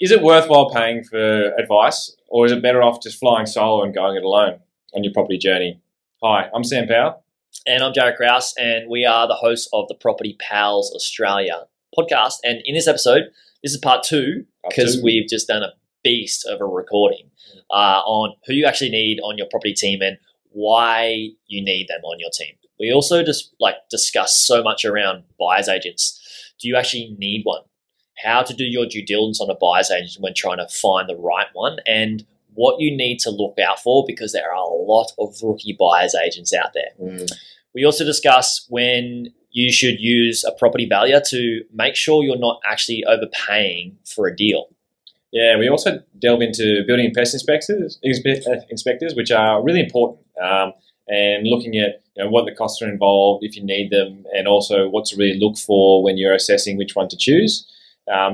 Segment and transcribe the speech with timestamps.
[0.00, 3.94] is it worthwhile paying for advice, or is it better off just flying solo and
[3.94, 4.60] going it alone
[4.94, 5.80] on your property journey?
[6.22, 7.24] Hi, I'm Sam Powell.
[7.66, 11.66] And I'm Jaryd Krause, and we are the hosts of the Property Pals Australia
[11.98, 12.34] podcast.
[12.44, 13.24] And in this episode,
[13.62, 15.72] this is part two because we've just done a
[16.04, 17.30] beast of a recording
[17.70, 20.16] uh, on who you actually need on your property team and
[20.50, 22.54] why you need them on your team.
[22.78, 26.54] We also just like discuss so much around buyers agents.
[26.60, 27.62] Do you actually need one?
[28.24, 31.16] How to do your due diligence on a buyer's agent when trying to find the
[31.16, 35.12] right one, and what you need to look out for because there are a lot
[35.18, 36.90] of rookie buyers agents out there.
[37.00, 37.30] Mm,
[37.72, 42.60] We also discuss when you should use a property valuer to make sure you're not
[42.68, 44.68] actually overpaying for a deal.
[45.30, 50.20] Yeah, we also delve into building and pest inspectors, uh, inspectors, which are really important,
[50.42, 50.72] um,
[51.06, 54.48] and looking at you know, what the costs are involved, if you need them, and
[54.48, 57.66] also what to really look for when you're assessing which one to choose,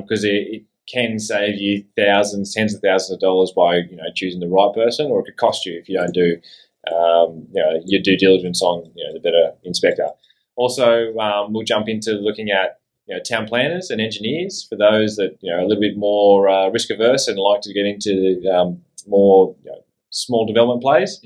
[0.00, 4.04] because it, it can save you thousands, tens of thousands of dollars by you know
[4.14, 6.36] choosing the right person, or it could cost you if you don't do
[6.94, 10.08] um, you know your due diligence on you know the better inspector.
[10.56, 15.16] Also, um, we'll jump into looking at you know, town planners and engineers for those
[15.16, 17.86] that you know are a little bit more uh, risk averse and like to get
[17.86, 21.20] into um, more you know, small development plays.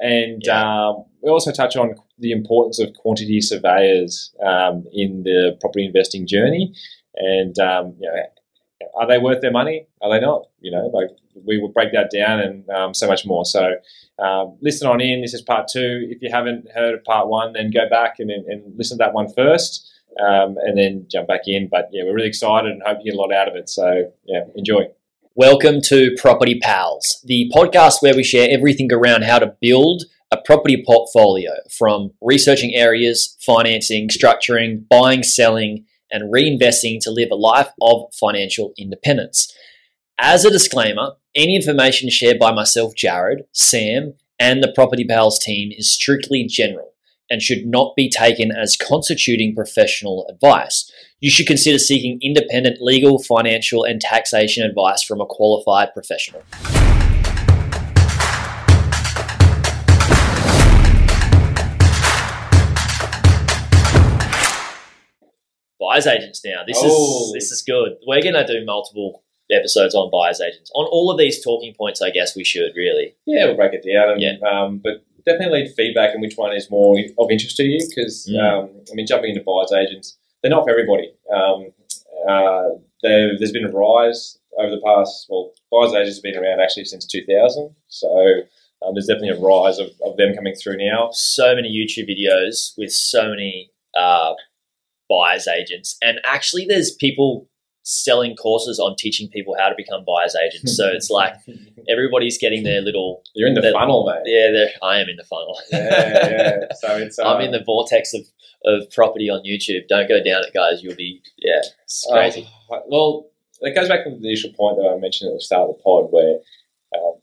[0.00, 0.88] And Yeah.
[0.88, 6.26] um, we also touch on the importance of quantity surveyors um, in the property investing
[6.26, 6.72] journey.
[7.14, 9.86] And um, you know, are they worth their money?
[10.00, 10.46] Are they not?
[10.60, 11.08] You know, like
[11.44, 13.44] we will break that down and um, so much more.
[13.44, 13.74] So
[14.18, 15.22] um, listen on in.
[15.22, 16.06] This is part two.
[16.10, 19.14] If you haven't heard of part one, then go back and, and listen to that
[19.14, 19.88] one first.
[20.20, 21.68] Um, and then jump back in.
[21.70, 23.70] But yeah, we're really excited and hope you get a lot out of it.
[23.70, 24.88] So yeah, enjoy.
[25.34, 30.36] Welcome to Property Pals, the podcast where we share everything around how to build a
[30.44, 37.70] property portfolio from researching areas, financing, structuring, buying, selling, and reinvesting to live a life
[37.80, 39.52] of financial independence.
[40.18, 45.72] As a disclaimer, any information shared by myself, Jaryd, Sam, and the Property Pals team
[45.76, 46.92] is strictly general
[47.30, 50.90] and should not be taken as constituting professional advice.
[51.20, 56.42] You should consider seeking independent legal, financial, and taxation advice from a qualified professional.
[65.92, 66.62] Buyers agents now.
[66.66, 66.86] This Oh.
[67.26, 67.98] is this is good.
[68.06, 70.70] We're gonna do multiple episodes on buyers agents.
[70.74, 73.14] On all of these talking points, I guess we should really.
[73.26, 74.12] Yeah, we'll break it down.
[74.12, 74.36] And, Yeah.
[74.48, 78.26] um, but definitely leave feedback on which one is more of interest to you because,
[78.26, 78.40] Mm.
[78.40, 81.12] um, I mean, jumping into buyer's agents, they're not for everybody.
[81.30, 81.72] Um,
[82.26, 82.70] uh,
[83.02, 86.86] there- there's been a rise over the past, well, buyer's agents have been around actually
[86.86, 87.74] since 2000.
[87.88, 88.08] So
[88.80, 91.10] um, there's definitely a rise of, of them coming through now.
[91.12, 94.34] so many YouTube videos with so many uh,
[95.12, 97.48] buyers agents, and actually, there's people
[97.84, 100.76] selling courses on teaching people how to become buyers agents.
[100.76, 101.34] So it's like
[101.90, 104.22] everybody's getting their little You're in the That- funnel, mate.
[104.34, 104.50] yeah.
[104.52, 105.58] they're- I am in the funnel.
[105.72, 106.56] Yeah, yeah.
[106.80, 107.18] So it's.
[107.18, 108.22] Uh, I'm in the vortex of,
[108.64, 109.88] of property on YouTube.
[109.88, 110.82] Don't go down it, guys.
[110.82, 112.48] You'll be yeah, it's crazy.
[112.94, 113.26] well,
[113.62, 115.82] it goes back to the initial point that I mentioned at the start of the
[115.82, 116.36] pod, where
[116.96, 117.14] um,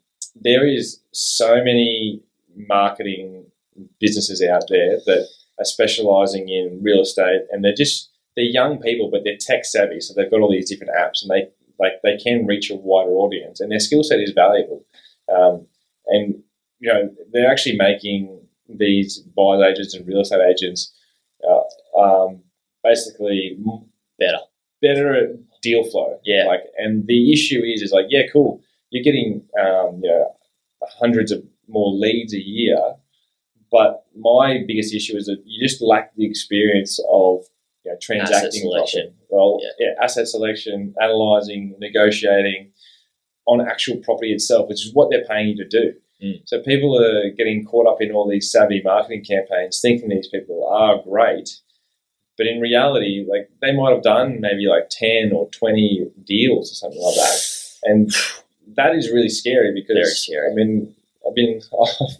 [0.47, 2.21] there is so many
[2.55, 3.45] marketing
[3.99, 5.27] businesses out there that
[5.59, 9.99] are specialising in real estate, and they're just they're young people, but they're tech savvy,
[9.99, 11.49] so they've got all these different apps, and they
[11.79, 14.85] like they can reach a wider audience, and their skill set is valuable.
[15.33, 15.67] Um,
[16.07, 16.41] and
[16.79, 20.93] you know they're actually making these buyers agents and real estate agents
[21.47, 22.41] uh, um,
[22.83, 23.57] basically
[24.19, 24.39] Better.
[24.81, 25.29] better at
[25.61, 26.19] deal flow.
[26.23, 26.45] Yeah.
[26.45, 28.61] Like, and the issue is, is like, yeah, cool.
[28.89, 30.35] You're getting, um, you know,
[30.81, 32.77] hundreds of more leads a year,
[33.71, 37.45] but my biggest issue is that you just lack the experience of,
[37.85, 39.13] you know, transacting selection.
[39.29, 39.69] Well, Yeah.
[39.79, 42.71] yeah, asset selection, analyzing, negotiating
[43.45, 45.93] on actual property itself, which is what they're paying you to do.
[46.23, 46.41] Mm.
[46.45, 50.67] So people are getting caught up in all these savvy marketing campaigns, thinking these people
[50.67, 51.49] are great,
[52.37, 56.75] but in reality, like they might have done maybe like ten or twenty deals or
[56.75, 57.39] something like that,
[57.83, 58.11] and
[58.75, 60.51] that is really scary because Very scary.
[60.51, 60.95] I mean,
[61.27, 62.11] I've been I've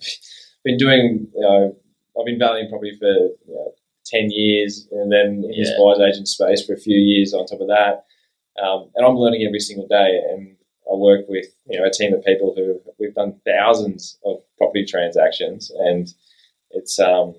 [0.64, 1.76] been doing you know
[2.20, 3.74] I've been valuing property for you know,
[4.06, 7.62] ten years, and then in this buyer's agent space for a few years on top
[7.62, 8.06] of that,
[8.62, 10.20] um, and I'm learning every single day.
[10.32, 10.56] And
[10.92, 14.86] I work with you know a team of people who we've done thousands of property
[14.86, 16.08] transactions, and
[16.72, 17.36] it's um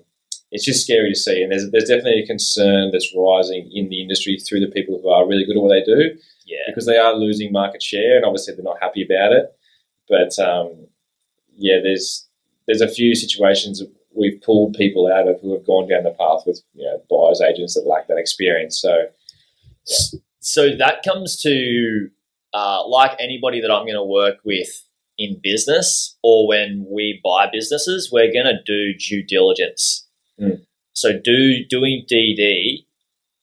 [0.51, 1.41] it's just scary to see.
[1.43, 5.09] And there's there's definitely a concern that's rising in the industry through the people who
[5.09, 6.57] are really good at what they do Yeah.
[6.67, 9.45] because they are losing market share, and obviously they're not happy about it.
[10.09, 10.87] But um,
[11.55, 12.27] yeah, there's
[12.71, 13.83] there's a few situations
[14.15, 17.41] we've pulled people out of who have gone down the path with you know buyers
[17.41, 18.79] agents that lack that experience.
[18.79, 19.07] So
[20.39, 22.09] So that comes to
[22.53, 24.69] uh, like anybody that I'm going to work with
[25.17, 30.07] in business or when we buy businesses, we're going to do due diligence.
[30.39, 30.65] Mm.
[30.93, 32.85] So, do doing DD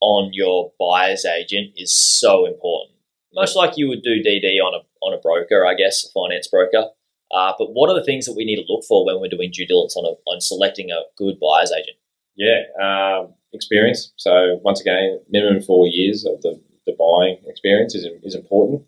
[0.00, 2.96] on your buyer's agent is so important.
[3.34, 6.48] Much like you would do DD on a on a broker, I guess, a finance
[6.48, 6.90] broker.
[7.32, 9.50] Uh, but what are the things that we need to look for when we're doing
[9.52, 11.96] due diligence on a, on selecting a good buyer's agent?
[12.36, 14.12] Yeah, um, experience.
[14.16, 18.84] So once again, minimum four years of the, the buying experience is, is important.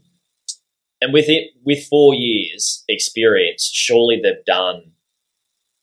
[1.03, 4.93] And with it, with four years experience, surely they've done,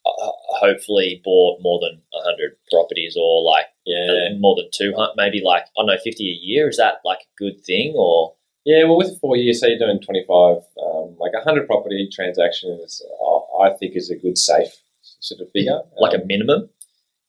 [0.06, 5.42] uh, hopefully bought more than hundred properties, or like Yeah, more than two hundred, maybe
[5.44, 6.70] like I don't know, fifty a year.
[6.70, 8.36] Is that like a good thing, or
[8.70, 8.84] yeah.
[8.84, 13.64] Well, with four years, so you're doing twenty five, um, like hundred property transactions, uh,
[13.64, 14.72] I think is a good safe
[15.20, 15.80] sort of figure.
[16.04, 16.70] like Um, a minimum?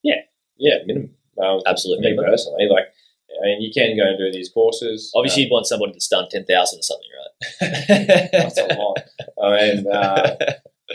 [0.02, 0.20] yeah
[0.58, 1.10] yeah, minimum.
[1.42, 2.26] Um, Absolute me minimum.
[2.30, 2.86] personally, like
[3.40, 5.12] I mean, you can go and do these courses.
[5.14, 8.28] Obviously, um, you'd want somebody that's done ten thousand or something, right?
[8.32, 8.96] that's a lot.
[9.42, 10.36] I mean, uh,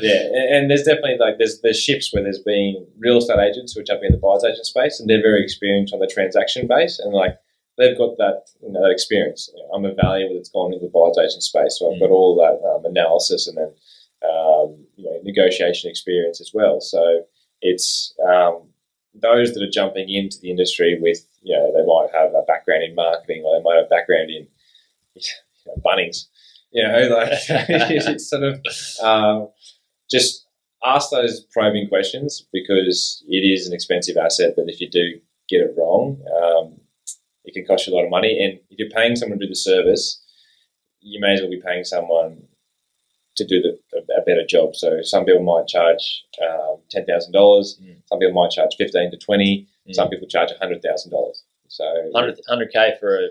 [0.01, 0.23] Yeah,
[0.57, 4.01] and, there's definitely like there's there's shifts where there's been real estate agents which have
[4.01, 7.13] been in the buyer's agent space, and they're very experienced on the transaction base, and
[7.13, 7.37] like
[7.77, 9.49] they've got that you know, that experience.
[9.53, 12.35] You know, I'm a valuer that's gone into the buyer's space, so I've got all
[12.35, 13.73] that um, analysis and then
[14.23, 16.79] um, you know negotiation experience as well.
[16.81, 17.23] So
[17.61, 18.63] it's um,
[19.13, 22.83] those that are jumping into the industry with you know they might have a background
[22.83, 24.47] in marketing or they might have a background in
[25.15, 25.21] you
[25.67, 26.25] know, Bunnings.
[26.71, 28.61] You know, like it's sort of
[29.03, 29.49] um,
[30.09, 30.45] just
[30.85, 35.61] ask those probing questions because it is an expensive asset that if you do get
[35.61, 36.79] it wrong, um,
[37.45, 38.43] it can cost you a lot of money.
[38.43, 40.21] And if you're paying someone to do the service,
[41.01, 42.43] you may as well be paying someone
[43.35, 44.75] to do the, a, a better job.
[44.75, 47.79] So some people might charge um, ten thousand dollars.
[47.81, 47.97] Mm.
[48.05, 49.67] Some people might charge fifteen to twenty.
[49.89, 49.95] Mm.
[49.95, 51.43] Some people charge hundred thousand dollars.
[51.67, 53.27] So 100 k for a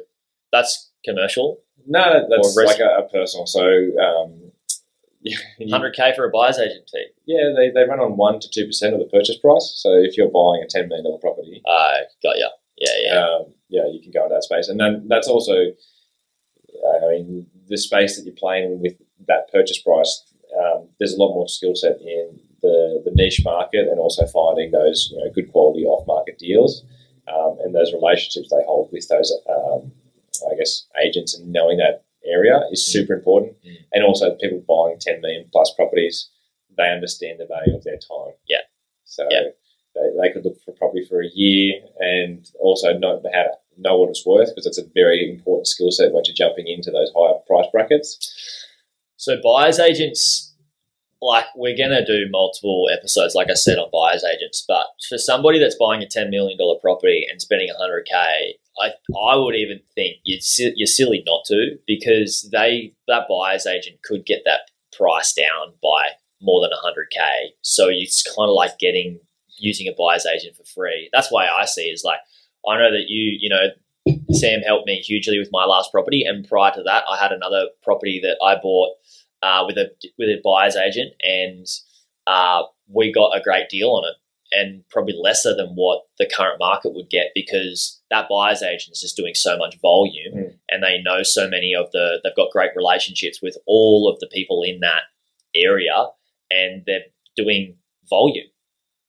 [0.50, 1.60] that's commercial.
[1.86, 3.46] no, that's like a, a personal.
[3.46, 4.50] So um,
[5.22, 5.38] you-
[5.70, 7.06] Hundred k for a buyer's agent fee.
[7.24, 9.72] Yeah, they, they run on one to two percent of the purchase price.
[9.76, 12.48] So if you're buying a ten million dollar property, Uh, got ya.
[12.82, 13.20] Yeah, yeah.
[13.20, 17.78] um, yeah, you can go into that space, and then that's also, I mean, the
[17.78, 18.94] space that you're playing with
[19.28, 20.24] that purchase price.
[20.58, 24.72] Um, there's a lot more skill set in the, the niche market, and also finding
[24.72, 26.84] those you know good quality off market deals,
[27.32, 29.92] um, and those relationships they hold with those, um,
[30.50, 33.56] I guess, agents, and knowing that area is super important.
[33.64, 33.76] Mm.
[33.92, 36.28] And also, people buying ten million plus properties,
[36.76, 38.34] they understand the value of their time.
[38.48, 38.64] Yeah.
[39.04, 39.50] So Yeah.
[39.94, 44.10] They, could look for property for a year and also know how to know what
[44.10, 47.38] it's worth because it's a very important skill set once you're jumping into those higher
[47.46, 48.18] price brackets.
[49.16, 50.54] So buyers agents,
[51.20, 54.64] like we're gonna do multiple episodes, like I said, on buyers agents.
[54.66, 58.88] But for somebody that's buying a ten million dollar property and spending hundred k, I
[59.16, 60.40] I would even think you're
[60.74, 66.08] you're silly not to because they that buyers agent could get that price down by
[66.40, 67.54] more than hundred k.
[67.62, 69.20] So it's kind of like getting
[69.62, 71.08] using a buyer's agent for free.
[71.12, 72.20] That's why I see is like
[72.68, 73.68] I know that you you know
[74.32, 77.66] Sam helped me hugely with my last property, and prior to that, I had another
[77.82, 78.90] property that I bought
[79.42, 81.66] uh, with a with a buyer's agent, and
[82.26, 84.16] uh, we got a great deal on it,
[84.58, 89.00] and probably lesser than what the current market would get because that buyer's agent is
[89.00, 90.54] just doing so much volume, Mm.
[90.70, 92.20] and they know so many of the.
[92.24, 95.02] They've got great relationships with all of the people in that
[95.54, 96.06] area,
[96.50, 97.76] and they're doing
[98.10, 98.46] volume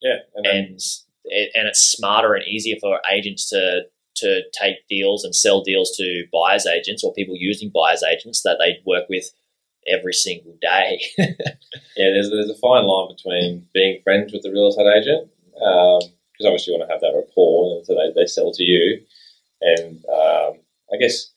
[0.04, 0.80] Yeah, and then, and
[1.26, 3.84] it, and it's smarter and easier for agents to
[4.16, 8.58] to take deals and sell deals to buyers agents or people using buyers agents that
[8.60, 9.26] they work with
[9.88, 11.02] every single day.
[11.18, 11.34] yeah,
[11.96, 16.74] there's there's a fine line between being friends with the real estate agent because obviously
[16.74, 19.02] you want to have that rapport, and so they, they sell to you,
[19.62, 20.60] and um,
[20.94, 21.32] I guess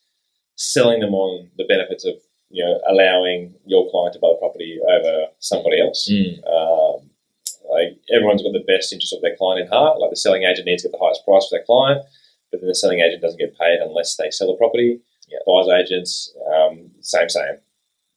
[0.55, 2.15] selling them on the benefits of
[2.49, 6.07] you know allowing your client to buy the property over somebody else.
[6.45, 7.06] Um,
[7.69, 9.99] like everyone's got the best interest of their client in heart.
[9.99, 12.01] Like the selling agent needs to get the highest price for their client,
[12.51, 14.99] but then the selling agent doesn't get paid unless they sell the property.
[15.27, 15.39] Yeah.
[15.45, 17.57] Buyers agents, um, same same.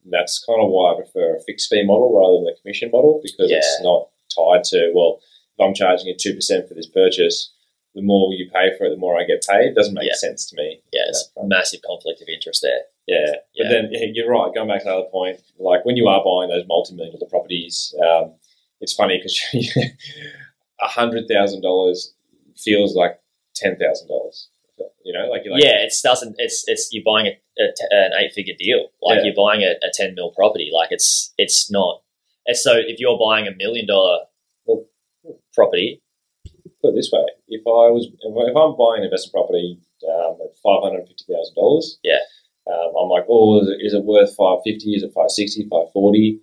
[0.09, 3.19] That's kind of why I prefer a fixed fee model rather than a commission model
[3.21, 5.19] because it's not tied to well,
[5.57, 7.51] if I'm charging you two percent for this purchase,
[7.93, 9.67] the more you pay for it, the more I get paid.
[9.67, 10.15] It doesn't make Yeah.
[10.15, 10.81] sense to me.
[10.93, 11.43] yeah, it's Yeah.
[11.45, 12.81] massive conflict of interest there.
[13.05, 13.63] Yeah, Yeah.
[13.65, 14.53] but then yeah, you're right.
[14.55, 17.93] Going back to the other point, like when you are buying those multi-million dollar properties,
[18.07, 18.33] um,
[18.81, 19.39] it's funny because
[20.81, 22.13] a hundred thousand dollars
[22.57, 23.19] feels like
[23.55, 24.49] ten thousand dollars.
[25.03, 26.35] You know, like you're like, yeah, it doesn't.
[26.37, 28.89] It's it's you're buying a, a t- an eight figure deal.
[29.01, 29.25] Like Yeah.
[29.25, 30.69] you're buying a, a ten mil property.
[30.73, 32.01] Like it's it's not.
[32.45, 34.19] It's so if you're buying a million dollar
[35.53, 36.01] property,
[36.81, 40.57] put it this way: if I was, if I'm buying an investment property um, at
[40.63, 42.19] five hundred fifty thousand dollars, Yeah.
[42.67, 44.93] Um, I'm like, oh, is it, is it worth 550?
[44.93, 46.39] Is it 560, 540?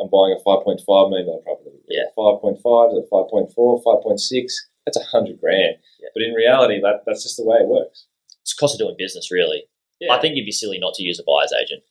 [0.00, 1.70] I'm buying a 5.5 million dollar property.
[1.88, 2.02] Yeah.
[2.06, 4.52] it 5.5, is it 5.4, 5.6?
[4.86, 5.76] That's a hundred grand.
[6.00, 6.08] Yeah.
[6.14, 8.06] But in reality, that, that's just the way it works.
[8.42, 9.64] It's cost of doing business, really.
[10.00, 10.12] Yeah.
[10.14, 11.82] I think you'd be silly not to use a buyer's agent.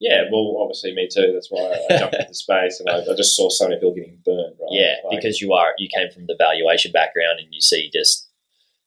[0.00, 1.30] Yeah, well, obviously me too.
[1.32, 4.18] That's why I jumped into space, and I, I just saw so many people getting
[4.24, 4.56] burned.
[4.58, 4.70] Right?
[4.70, 8.28] Yeah, Like, because you are you came from the valuation background and you see just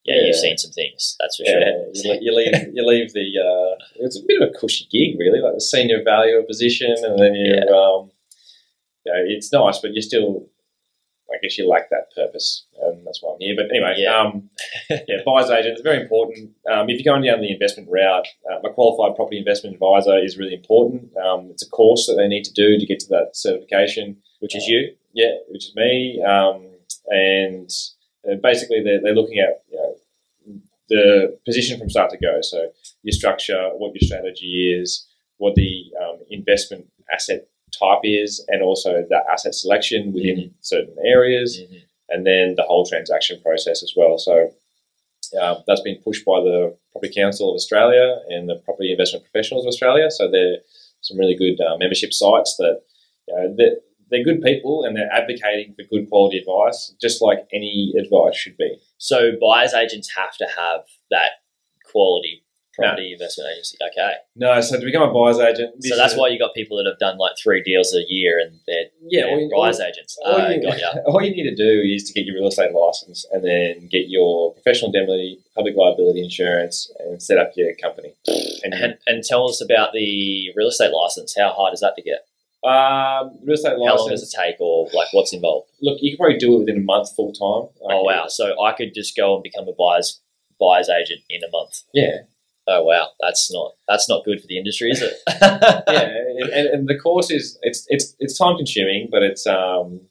[0.04, 0.28] yeah, Yeah.
[0.28, 1.16] you've seen some things.
[1.20, 2.16] That's for yeah, sure.
[2.16, 3.28] you, you leave you leave the.
[3.40, 7.18] Uh, it's a bit of a cushy gig, really, like the senior valuer position, and
[7.18, 7.72] then you, Yeah.
[7.72, 8.12] um,
[9.06, 10.48] you know, it's nice, but you're still,
[11.32, 13.56] I guess, you lack that purpose, and that's why I'm here.
[13.56, 14.18] But anyway, Yeah.
[14.20, 14.50] um,
[14.90, 16.52] yeah, buyer's agent is very important.
[16.72, 20.38] Um, if you're going down the investment route, um, a qualified property investment advisor is
[20.38, 21.16] really important.
[21.18, 24.18] Um, it's a course that they need to do to get to that certification.
[24.40, 24.96] Which is you.
[25.14, 26.22] Yeah, which is me.
[26.22, 26.68] Um,
[27.08, 27.70] and
[28.30, 29.96] uh, basically, they're, they're looking at you know,
[30.90, 32.40] the position from start to go.
[32.42, 32.70] So
[33.04, 35.08] your structure, what your strategy is,
[35.38, 37.48] what the um, investment asset
[37.78, 41.82] type is, and also the asset selection within certain areas, Mhm.
[42.10, 44.18] and then the whole transaction process as well.
[44.18, 44.52] So
[45.42, 49.66] um, that's been pushed by the Property Council of Australia and the Property Investment Professionals
[49.66, 50.10] of Australia.
[50.12, 50.60] So they're
[51.02, 52.82] some really good uh, membership sites that
[53.28, 53.76] you know, they're,
[54.12, 58.56] they're good people and they're advocating for good quality advice, just like any advice should
[58.56, 58.78] be.
[58.98, 61.32] So buyers agents have to have that
[61.92, 62.44] quality
[62.76, 63.78] property investment agency.
[63.92, 64.14] Okay.
[64.36, 67.00] No, so to become a buyer's agent, So that's why you got people that have
[67.00, 70.18] done like three deals a year and they're, yeah, they're all you- buyers agents.
[70.24, 70.70] all Uh, you,
[71.08, 74.06] all you need to do is to get your real estate license and then get
[74.08, 78.14] your professional indemnity, public liability insurance, and set up your company.
[78.64, 81.36] And, And, and tell us about the real estate license.
[81.38, 82.26] How hard is that to get?
[82.64, 83.88] um, real estate license.
[83.88, 85.70] How long does it take or like what's involved?
[85.82, 87.70] Look, you can probably do it within a month full time.
[87.84, 88.26] Oh wow!
[88.28, 90.20] So I could just go and become a buyer's
[90.60, 91.84] buyer's agent in a month.
[91.94, 92.22] Yeah,
[92.68, 95.14] Oh wow, that's not that's not good for the industry, is it?
[95.42, 100.02] yeah, and, and the course is it's it's it's time consuming, but it's um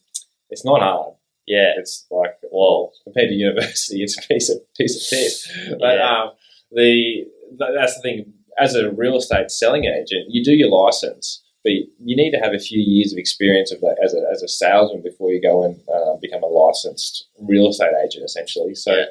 [0.51, 1.15] it's not hard.
[1.47, 1.73] yeah.
[1.77, 5.51] It's like well compared to university, it's a piece of piece of piss.
[5.81, 6.23] But Yeah.
[6.23, 6.31] um,
[6.71, 7.25] the
[7.59, 8.33] that's the thing.
[8.57, 12.55] As a real estate selling agent, you do your license, but you need to have
[12.55, 15.65] a few years of experience of that as a as a salesman before you go
[15.65, 18.77] and uh, become a licensed real estate agent, essentially.
[18.77, 18.95] So.
[18.95, 19.05] Yeah.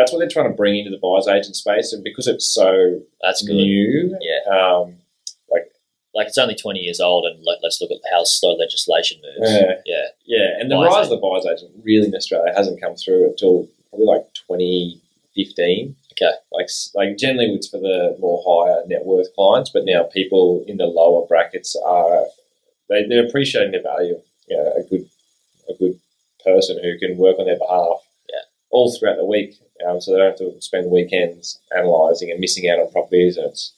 [0.00, 3.00] That's what they're trying to bring into the buyer's agent space, and because it's so
[3.22, 3.54] That's good.
[3.54, 4.56] new, Yeah.
[4.56, 4.96] um,
[6.12, 9.52] Like it's only twenty years old, and let, let's look at how slow legislation moves.
[9.52, 9.74] Yeah.
[9.86, 10.06] yeah.
[10.26, 13.26] Yeah, and the Buyer's rise of the buyer's agent really in Australia hasn't come through
[13.30, 15.96] until probably like 2015.
[16.12, 16.32] Okay.
[16.52, 20.76] Like, like generally it's for the more higher net worth clients, but now people in
[20.78, 22.24] the lower brackets are
[22.88, 25.08] they, they're appreciating the value of you know, a good
[25.68, 25.98] a good
[26.44, 28.00] person who can work on their behalf.
[28.72, 28.76] Yeah.
[28.78, 29.54] All throughout the week,
[29.86, 33.46] um, so they don't have to spend weekends analysing and missing out on properties, and
[33.46, 33.72] it's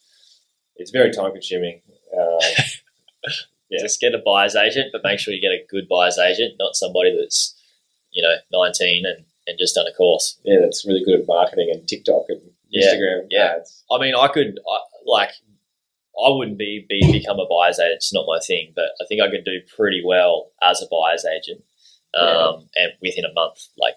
[0.77, 1.81] it's very time consuming.
[2.19, 2.39] Um,
[3.71, 3.79] Yeah.
[3.81, 6.77] Just get a buyer's agent, but make sure you get a good buyer's agent, not
[6.77, 7.59] somebody that's
[8.11, 10.39] you know nineteen and, and just done a course.
[10.45, 13.55] yeah, that's really good at marketing and TikTok and Yeah, Instagram yeah.
[13.57, 13.83] ads.
[13.91, 15.31] I mean, I could I, like.
[16.23, 17.95] I wouldn't be, be become a buyer's agent.
[17.95, 21.25] It's not my thing, but I think I could do pretty well as a buyer's
[21.25, 21.65] agent,
[22.15, 23.69] um, and within a month.
[23.79, 23.95] Like,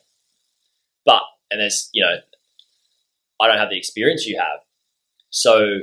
[1.05, 1.21] but
[1.51, 2.15] and there's you know,
[3.39, 4.59] I don't have the experience you have.
[5.29, 5.79] So,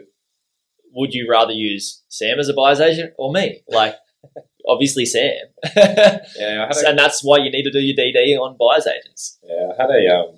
[0.93, 3.63] would you rather use Sam as a buyer's agent or me?
[3.69, 3.95] Like,
[4.67, 5.35] obviously Sam,
[5.77, 9.39] Yeah, a, and that's why you need to do your DD on buyer's agents.
[9.45, 10.35] yeah, I had a, um,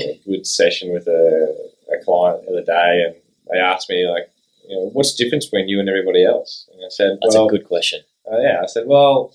[0.00, 3.14] a good session with a, a client the other day, and
[3.50, 4.30] they asked me like,
[4.68, 6.68] you know, what's the difference between you and everybody else?
[6.72, 8.00] And I said, That's well, a good question.
[8.30, 9.32] uh, yeah, I said, well,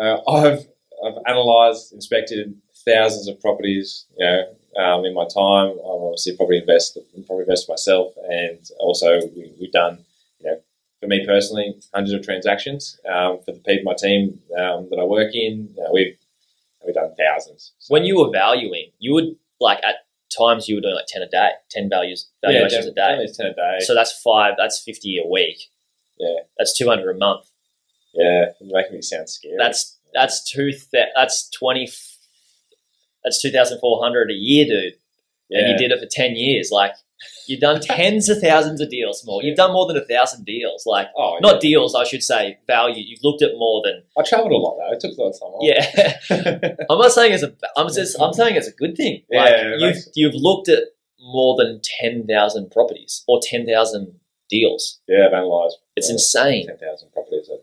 [0.00, 0.66] uh, I've
[1.04, 2.54] I've analysed, inspected
[2.86, 4.44] thousands of properties, you know,
[4.82, 5.70] um, in my time.
[5.70, 10.04] I'm obviously property investor, property investor myself, and also we, we've done,
[10.40, 10.60] you know,
[11.00, 12.98] for me personally, hundreds of transactions.
[13.08, 16.16] Um, for the people, my team um, that I work in, you know, we've
[16.84, 17.72] we've done thousands.
[17.78, 19.96] So- When you were valuing, you would like at
[20.36, 23.32] times you were doing like ten a day, ten values valuations yeah, a day.
[23.32, 23.78] ten a day.
[23.80, 24.54] So that's five.
[24.58, 25.70] That's fifty a week.
[26.18, 27.46] yeah, That's two hundred a month.
[28.14, 29.54] yeah, you're making me sound scary.
[29.58, 30.70] That's that's two.
[30.72, 31.88] Th- that's twenty.
[33.24, 34.94] That's two thousand four hundred a year, dude.
[35.48, 35.60] yeah.
[35.60, 36.70] And you did it for ten years.
[36.70, 36.92] Like
[37.48, 39.42] you've done tens of thousands of deals more.
[39.42, 40.84] You've done more than a thousand deals.
[40.86, 42.58] Like Oh, not deals, I should say.
[42.66, 43.02] Value.
[43.04, 44.02] You've looked at more than.
[44.18, 44.92] I travelled a lot though.
[44.92, 45.48] It took a lot of time.
[45.48, 45.62] off.
[46.30, 46.74] Yeah.
[46.90, 47.54] I'm not saying it's a.
[47.76, 48.20] I'm just.
[48.20, 49.22] I'm saying it's a good thing.
[49.32, 50.82] Like Yeah, you've you've looked at
[51.20, 55.00] more than ten thousand properties or ten thousand deals.
[55.08, 55.78] yeah, I've analysed.
[55.96, 56.66] It's yeah, insane.
[56.66, 57.48] Ten thousand properties.
[57.50, 57.56] I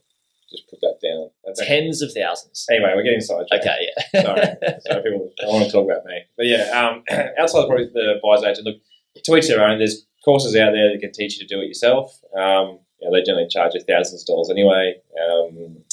[0.51, 1.29] just put that down.
[1.45, 2.65] That's- Tens of thousands.
[2.69, 3.65] Anyway, we're getting sidetracked.
[3.65, 4.21] Okay, yeah.
[4.21, 4.43] Sorry.
[4.85, 5.31] Sorry, people.
[5.43, 6.21] I want to talk about me.
[6.37, 7.03] But yeah, um,
[7.39, 8.77] outside of probably the buyer's agent, look,
[9.23, 9.77] to each their own.
[9.79, 12.19] There's courses out there that can teach you to do it yourself.
[12.37, 14.95] Um, you know, they generally charge you thousands of dollars anyway.
[15.19, 15.83] Um,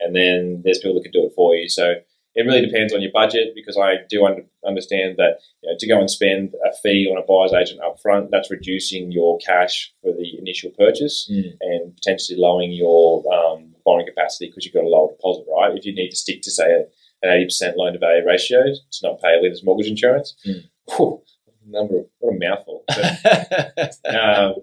[0.00, 1.68] and then there's people that can do it for you.
[1.68, 1.94] So
[2.34, 5.88] it really depends on your budget because I do un- understand that you know, to
[5.88, 9.92] go and spend a fee on a buyer's agent up front, that's reducing your cash
[10.02, 11.56] for the initial purchase Mm.
[11.62, 15.76] and potentially lowering your um, borrowing capacity because you've got a lower deposit, right?
[15.78, 16.80] If you need to stick to, say, a,
[17.22, 18.60] an 80% loan to value ratio
[18.94, 20.62] to not pay a lender's mortgage insurance, Mm.
[20.96, 21.22] whew,
[21.66, 22.84] number of, what a mouthful.
[22.88, 24.54] But, um,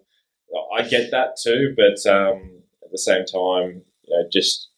[0.78, 2.38] I get that too, but um,
[2.84, 4.70] at the same time, you know, just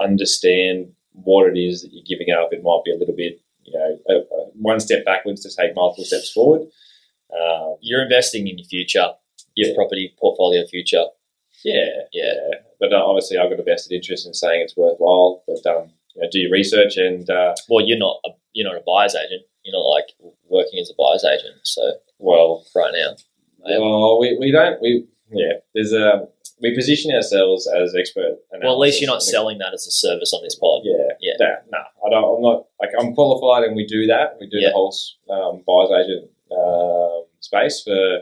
[0.00, 2.52] understand what it is that you're giving up.
[2.52, 5.74] It might be a little bit, you know, a, a one step backwards to take
[5.74, 6.62] multiple steps forward.
[7.32, 9.08] Um, You're investing in your future,
[9.54, 11.04] your property portfolio future.
[11.64, 12.34] Yeah, Yeah.
[12.80, 15.42] But uh, obviously, I've got a vested interest in saying it's worthwhile.
[15.46, 18.80] But um, you know, do your research and uh, Well, you're not a, you're not
[18.80, 19.42] a buyer's agent.
[19.64, 20.08] You're not like
[20.48, 21.56] working as a buyer's agent.
[21.64, 21.82] So
[22.18, 23.16] well, right now,
[23.80, 25.54] well, we, we don't we yeah.
[25.74, 26.28] There's a
[26.60, 28.38] we position ourselves as expert.
[28.62, 30.82] well, at least you're not selling that as a service on this pod.
[30.84, 31.56] Yeah, Yeah.
[31.70, 32.36] No, I don't.
[32.36, 34.38] I'm not like I'm qualified, and we do that.
[34.40, 34.68] We do Yeah.
[34.70, 34.94] the whole
[35.30, 38.20] um, buyer's agent um, space for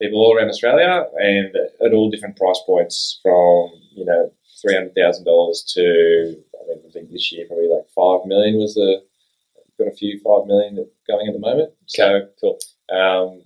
[0.00, 1.54] people all around Australia, and
[1.84, 6.82] at all different price points, from you know three hundred thousand dollars to I, mean,
[6.86, 9.02] I think this year probably like five million was the
[9.78, 10.74] got a few five million
[11.08, 11.70] going at the moment.
[11.86, 12.58] So cool.
[12.94, 13.42] um,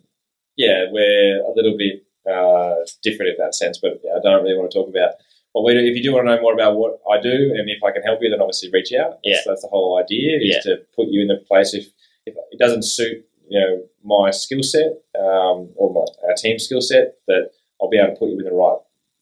[0.56, 4.56] yeah, we're a little bit uh, different in that sense, but yeah, I don't really
[4.56, 5.14] want to talk about
[5.52, 5.80] what we do.
[5.80, 8.02] If you do want to know more about what I do and if I can
[8.02, 9.18] help you, then obviously reach out.
[9.22, 9.34] Yeah.
[9.36, 10.60] That's, that's the whole idea is Yeah.
[10.74, 11.86] to put you in the place if,
[12.26, 16.80] if it doesn't suit you know my skill set um, or my our team skill
[16.80, 18.78] set, that I'll be able to put you in the right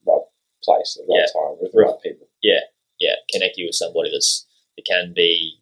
[0.06, 0.22] right
[0.62, 2.28] place at the right time with the right people.
[2.42, 2.60] Yeah,
[2.98, 3.14] yeah.
[3.32, 5.58] connect you with somebody that's that can be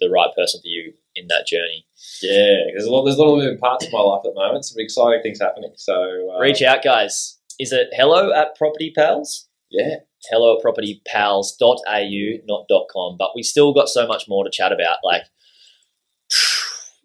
[0.00, 1.86] the right person for you in that journey.
[2.22, 4.40] Yeah, there's a lot there's a lot of moving parts in my life at the
[4.40, 4.64] moment.
[4.64, 5.72] Some exciting things happening.
[5.76, 7.38] So uh, Reach out, guys.
[7.58, 9.48] Is it hello at Property Pals?
[9.70, 9.96] Yeah,
[10.30, 13.16] hello at propertypals.au, not dot .com.
[13.18, 14.98] But we still got so much more to chat about.
[15.04, 15.22] Like,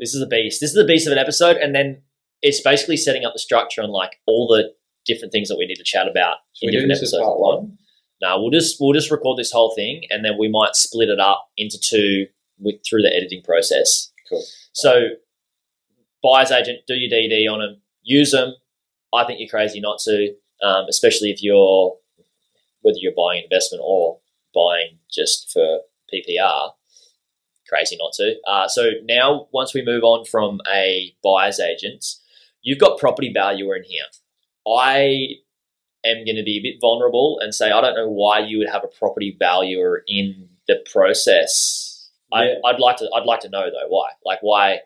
[0.05, 0.61] this is a beast.
[0.61, 1.57] This is the beast of an episode.
[1.57, 2.03] And then
[2.43, 4.71] it's basically setting up the structure and like all the
[5.03, 7.23] different things that we need to chat about should in different episodes.
[7.23, 7.77] part one?
[8.21, 11.19] No, we'll just we'll just record this whole thing and then we might split it
[11.19, 12.27] up into two
[12.59, 14.11] with through the editing process.
[14.29, 14.43] Cool.
[14.73, 15.07] So,
[16.23, 18.53] buyer's agent, do your DD on them, use them.
[19.13, 21.95] I think you're crazy not to, um, especially if you're
[22.81, 24.19] whether you're buying investment or
[24.53, 25.79] buying just for
[26.13, 26.71] PPR.
[27.67, 28.35] Crazy not to.
[28.47, 32.05] Uh, so now, once we move on from a buyer's agent,
[32.61, 34.05] you've got property valuer in here.
[34.67, 35.37] I
[36.05, 38.69] am going to be a bit vulnerable and say I don't know why you would
[38.69, 42.09] have a property valuer in the process.
[42.31, 42.55] Yeah.
[42.63, 43.09] I, I'd like to.
[43.15, 44.09] I'd like to know though why.
[44.23, 44.79] Like why?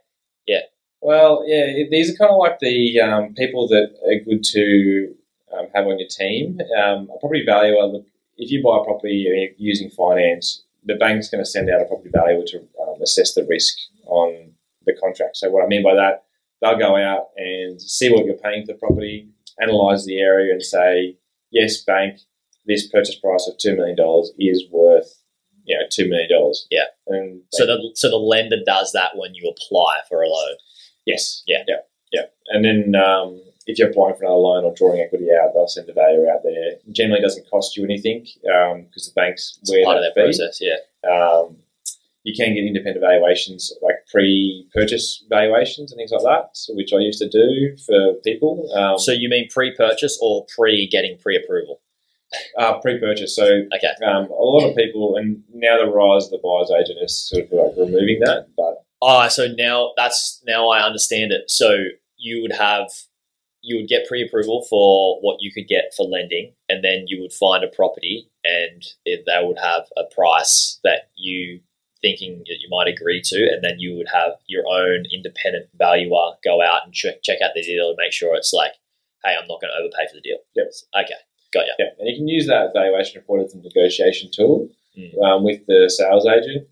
[0.47, 0.61] Yeah.
[1.01, 5.15] Well, yeah, these are kind of like the um, people that are good to
[5.57, 6.59] um, have on your team.
[6.77, 8.05] Um, a property valuer, look,
[8.37, 11.81] if you buy a property and you're using finance, the bank's going to send out
[11.81, 14.53] a property valuer to um, assess the risk on
[14.85, 15.37] the contract.
[15.37, 16.23] So, what I mean by that,
[16.61, 19.29] they'll go out and see what you're paying for the property,
[19.61, 21.17] analyze the area, and say,
[21.51, 22.19] yes, bank,
[22.65, 23.97] this purchase price of $2 million
[24.37, 25.19] is worth
[25.69, 26.53] you know, $2 million.
[26.71, 26.85] Yeah.
[27.07, 30.55] And So the so the lender does that when you apply for a loan.
[31.05, 31.43] Yes.
[31.45, 31.63] Yeah.
[31.67, 31.75] Yeah.
[32.11, 32.23] Yeah.
[32.47, 35.87] And then um, if you're applying for another loan or drawing equity out, they'll send
[35.89, 36.77] a valuer out there.
[36.91, 40.37] Generally, doesn't cost you anything because the banks It's wear part of that their fee.
[40.37, 40.59] process.
[40.59, 40.79] Yeah.
[41.09, 41.57] Um,
[42.23, 46.97] you can get independent valuations like pre-purchase valuations and things like that, so, which I
[46.97, 48.69] used to do for people.
[48.75, 51.79] Um, So you mean pre-purchase or pre getting pre-approval?
[52.57, 53.35] uh, pre-purchase.
[53.35, 53.93] So Okay.
[54.05, 57.45] um, a lot of people, and now the rise of the buyer's agent is sort
[57.45, 61.49] of like removing that, but Ah, so now that's now I understand it.
[61.49, 61.69] So
[62.17, 62.91] you would have
[63.61, 67.33] you would get pre-approval for what you could get for lending, and then you would
[67.33, 71.59] find a property, and it, they would have a price that you
[72.01, 76.31] thinking that you might agree to, and then you would have your own independent valuer
[76.43, 78.71] go out and check check out the deal and make sure it's like,
[79.25, 80.37] hey, I'm not going to overpay for the deal.
[80.55, 80.71] Yep.
[81.03, 81.19] Okay,
[81.53, 81.73] got you.
[81.79, 85.21] Yeah, and you can use that valuation report as a negotiation tool Mm.
[85.23, 86.67] um, with the sales agent.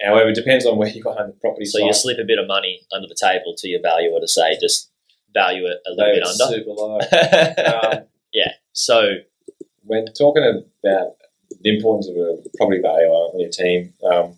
[0.00, 1.86] However, it depends on where you are on the property So site.
[1.86, 4.90] you slip a bit of money under the table to your valuer to say just
[5.34, 6.54] value it a little They bit under.
[6.56, 6.98] super low.
[7.98, 8.52] um, yeah.
[8.72, 9.14] so
[9.84, 10.42] when talking
[10.82, 11.12] about
[11.60, 14.36] the importance of a property valuer on your team, um,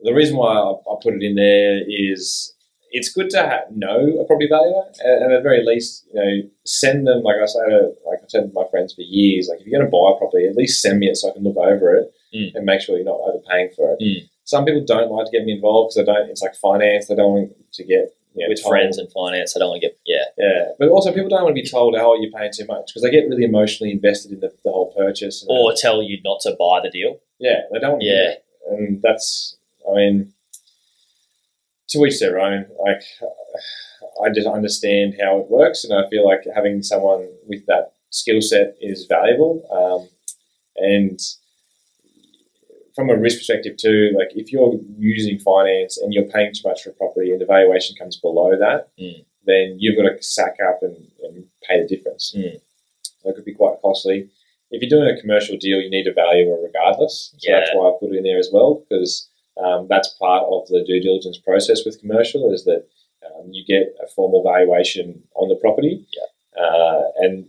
[0.00, 2.54] the reason why I, I put it in there is
[2.90, 6.20] it's good to ha- know a property valuer, and, and at the very least, you
[6.20, 7.22] know, send them.
[7.22, 9.78] Like I say, to, like I've said to my friends for years, like if you're
[9.78, 11.94] going to buy a property, at least send me it so I can look over
[11.96, 12.54] it Mm.
[12.54, 14.02] and make sure you're not overpaying for it.
[14.04, 14.28] Mm.
[14.44, 16.28] Some people don't like to get me involved because they don't.
[16.28, 19.56] It's like finance; they don't want to get know, with told- friends and finance.
[19.56, 20.24] I don't want to get yeah.
[20.38, 23.02] Yeah, but also people don't want to be told, "Oh, you're paying too much," because
[23.02, 25.44] they get really emotionally invested in the, the whole purchase.
[25.48, 27.20] Or tell you not to buy the deal.
[27.38, 27.92] yeah, they don't.
[27.92, 28.24] Want to do Yeah.
[28.30, 28.44] that.
[28.70, 29.56] and that's,
[29.90, 30.32] I mean,
[31.88, 32.66] to each their own.
[32.84, 33.02] Like,
[34.22, 38.40] I just understand how it works, and I feel like having someone with that skill
[38.42, 39.62] set is valuable.
[39.70, 40.08] Um,
[40.76, 41.18] and
[42.98, 46.82] from a risk perspective too, like if you're using finance and you're paying too much
[46.82, 49.24] for a property and the valuation comes below that, Mm.
[49.46, 52.34] then you've got to sack up and, and pay the difference.
[52.36, 52.60] Mm.
[53.22, 54.28] So it could be quite costly.
[54.72, 57.32] If you're doing a commercial deal, you need a valuer regardless.
[57.38, 57.60] So Yeah.
[57.60, 59.28] that's why I put it in there as well because
[59.64, 62.84] um, that's part of the due diligence process with commercial is that
[63.26, 66.04] um, you get a formal valuation on the property.
[66.16, 66.62] Yeah.
[66.64, 67.46] Uh, and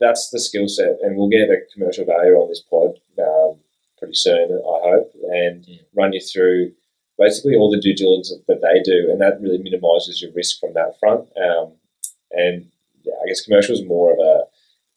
[0.00, 0.94] that's the skill set.
[1.02, 3.56] And we'll get a commercial valuer on this pod um,
[3.98, 5.80] pretty soon, I hope, and Mm.
[5.94, 6.72] run you through
[7.18, 9.10] basically all the due diligence that they do.
[9.10, 11.28] And that really minimises your risk from that front.
[11.36, 11.72] Um,
[12.30, 12.66] and
[13.02, 14.44] yeah, I guess commercial is more of a,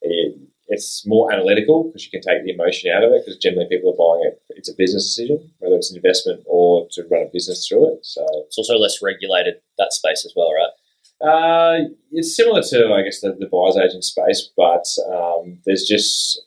[0.07, 0.35] a
[0.67, 3.91] it's more analytical because you can take the emotion out of it because generally people
[3.91, 7.29] are buying it it's a business decision whether it's an investment or to run a
[7.33, 10.71] business through it so It's also less regulated that space as well, right?
[11.27, 16.41] uh, it's similar to I guess the, the buyer's agent space but um, there's just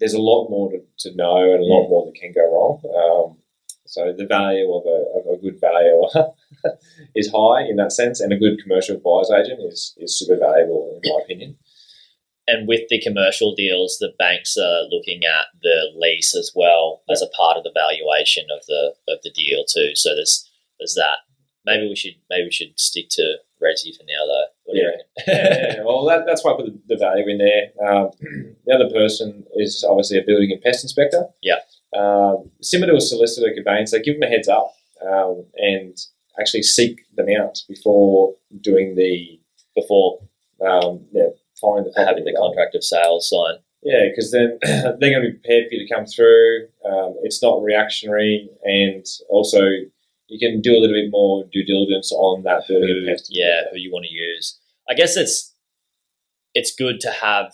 [0.00, 2.80] there's a lot more to, to know and a lot more that can go wrong
[2.96, 3.36] um,
[3.86, 6.08] so the value of a, of a good valuer
[7.14, 10.98] is high in that sense and a good commercial buyer's agent is, is super valuable
[11.02, 11.56] in my opinion
[12.46, 17.22] And with the commercial deals, the banks are looking at the lease as well as
[17.22, 19.94] a part of the valuation of the of the deal too.
[19.94, 21.18] So there's there's that.
[21.64, 24.46] Maybe we should maybe we should stick to Resi for now though.
[24.72, 25.24] Yeah.
[25.28, 27.70] yeah, well, that, that's why I put the, the value in there.
[27.88, 28.10] Um,
[28.66, 31.26] the other person is obviously a building and pest inspector.
[31.42, 31.58] Yeah.
[31.96, 34.72] Um, similar to a solicitor conveyancer, give them a heads up
[35.08, 35.96] um, and
[36.38, 39.40] actually seek them out before doing the
[39.74, 40.20] Before
[40.66, 41.28] um, yeah
[41.60, 43.60] find the having the contract of sales signed.
[43.82, 46.68] Yeah, because then they're going to be prepared for you to come through.
[46.84, 49.60] Um, it's not reactionary, and also
[50.30, 53.28] you can do a little bit more due diligence on that building and Who, pest.
[53.30, 54.58] yeah, who you want to use.
[54.88, 55.52] I guess it's
[56.54, 57.52] it's good to have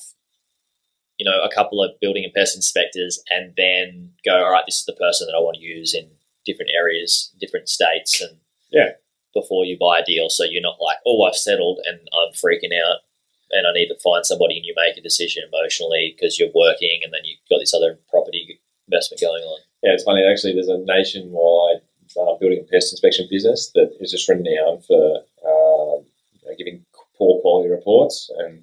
[1.19, 4.37] you know a couple of building and pest inspectors, and then go.
[4.45, 6.09] All right, this is the person that I want to use in
[6.45, 8.39] different areas, different states, and
[8.71, 8.93] Yeah.
[9.35, 12.73] Before you buy a deal, so you're not like, oh, I've settled and I'm freaking
[12.73, 13.01] out,
[13.51, 17.01] and I need to find somebody, and you make a decision emotionally because you're working,
[17.05, 18.59] and then you've got this other property
[18.89, 19.61] investment going on.
[19.83, 20.25] Yeah, it's funny.
[20.25, 21.83] Actually, there's a nationwide
[22.21, 26.05] uh, building and pest inspection business that is just renowned for um,
[26.43, 26.85] you know, giving
[27.19, 28.63] poor quality reports, and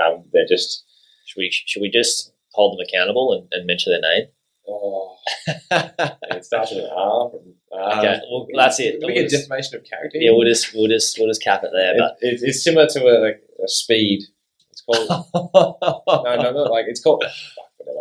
[0.00, 0.84] um, they're just
[1.26, 4.26] Should we should we just hold them accountable and, and mention their name?
[4.68, 5.16] oh,
[5.70, 7.30] it starts with an R.
[7.32, 7.52] Um,
[7.98, 9.00] Okay, well, that's it.
[9.04, 10.16] We get defamation of character.
[10.18, 11.94] Yeah, we'll just we'll just we'll just cap it there.
[11.94, 14.22] It- But it- it's similar to a, like a speed.
[14.70, 16.62] It's called no, no, no.
[16.64, 17.24] Like it's called.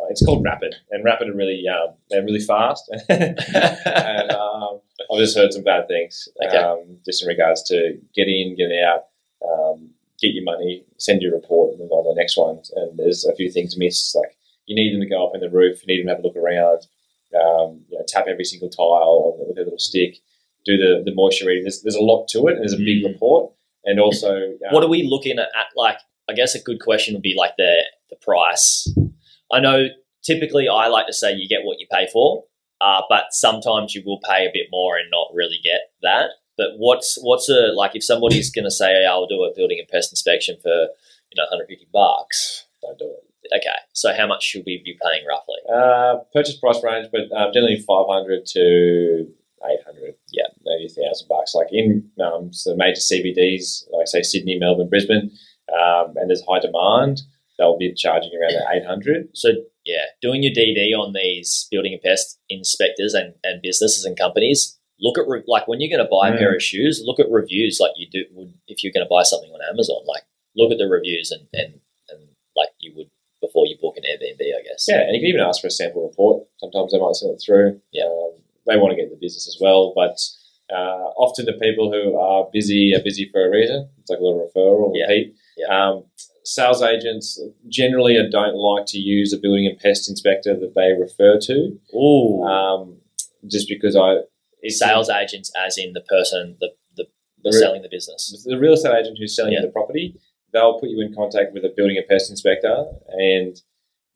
[0.09, 2.89] It's called rapid, and rapid are really um, they're really fast.
[3.09, 4.79] and um,
[5.11, 6.57] I've just heard some bad things, Okay.
[6.57, 9.05] um, just in regards to get in, get out,
[9.47, 9.89] um,
[10.21, 12.61] get your money, send your report, and move on to the next one.
[12.75, 14.15] And there's a few things missed.
[14.15, 16.23] Like you need them to go up in the roof, you need them to have
[16.23, 16.87] a look around,
[17.35, 20.17] um, you know, tap every single tile with a little stick,
[20.65, 21.63] do the, the moisture reading.
[21.63, 23.13] There's, there's a lot to it, and there's a big Mm.
[23.13, 23.51] report.
[23.83, 25.67] And also, um, what are we looking at, at?
[25.75, 28.91] Like, I guess a good question would be like the the price.
[29.51, 29.87] I know
[30.23, 32.45] typically I like to say you get what you pay for,
[32.81, 36.31] uh, but sometimes you will pay a bit more and not really get that.
[36.57, 39.79] But what's what's a like if somebody's going to say hey, I'll do a building
[39.79, 42.65] and pest inspection for you know 150 bucks?
[42.81, 43.21] don't do it.
[43.53, 45.57] Okay, so how much should we be paying roughly?
[45.71, 49.27] Uh, purchase price range, but um, generally 500 to
[49.63, 50.15] 800.
[50.31, 50.47] Yeah.
[50.63, 51.53] Maybe 1,000 bucks.
[51.53, 55.31] Like in um, so major CBDs, like say Sydney, Melbourne, Brisbane,
[55.71, 57.21] um, and there's high demand,
[57.57, 59.29] they'll be charging around 800.
[59.33, 59.49] So
[59.85, 64.77] yeah, doing your DD on these building and pest inspectors and, and businesses and companies.
[64.99, 66.39] Look at re- like when you're going to buy a Mm.
[66.39, 67.01] pair of shoes.
[67.05, 70.01] Look at reviews like you do would if you're going to buy something on Amazon.
[70.05, 70.23] Like
[70.55, 72.19] look at the reviews and and, and
[72.55, 73.09] like you would
[73.41, 74.39] before you book an Airbnb.
[74.41, 74.85] I guess.
[74.87, 76.47] Yeah, and you can even ask for a sample report.
[76.59, 77.81] Sometimes they might send it through.
[77.91, 78.05] Yeah.
[78.05, 78.31] Um,
[78.65, 80.17] they want to get the business as well, but
[80.73, 83.87] uh, often the people who are busy are busy for a reason.
[83.99, 85.05] It's like a little referral, Yeah.
[85.05, 85.35] repeat.
[85.57, 85.67] Yeah.
[85.89, 86.05] Um,
[86.45, 91.37] sales agents generally don't like to use a building and pest inspector that they refer
[91.39, 92.43] to, Ooh.
[92.43, 92.97] um,
[93.47, 94.17] just because I
[94.61, 97.03] it's Sales agents, as in the person the the,
[97.43, 98.43] the The re- selling the business.
[98.47, 99.65] the real estate agent who's selling you Yeah.
[99.65, 100.15] the property.
[100.53, 103.59] They'll put you in contact with a building and pest inspector, and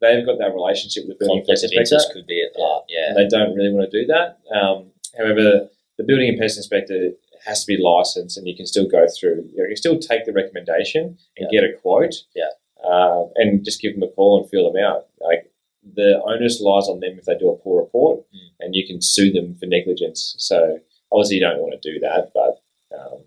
[0.02, 2.14] they've got that relationship with the building and pest of inspector.
[2.14, 2.86] could be at the heart.
[2.88, 3.10] Yeah.
[3.10, 4.40] and they don't really want to do that.
[4.56, 7.12] Um, however, the building and pest inspector
[7.46, 9.50] has to be licensed, and you can still go through.
[9.52, 12.16] You, know, you can still take the recommendation and get a quote.
[12.36, 12.50] Yeah.
[12.84, 15.08] Uh, and just give them a call and feel them out.
[15.20, 15.52] Like
[15.96, 18.50] the onus lies on them if they do a poor report, Mm.
[18.62, 20.36] and you can sue them for negligence.
[20.38, 20.80] So
[21.12, 22.62] obviously you don't want to do that, but
[22.98, 23.24] um,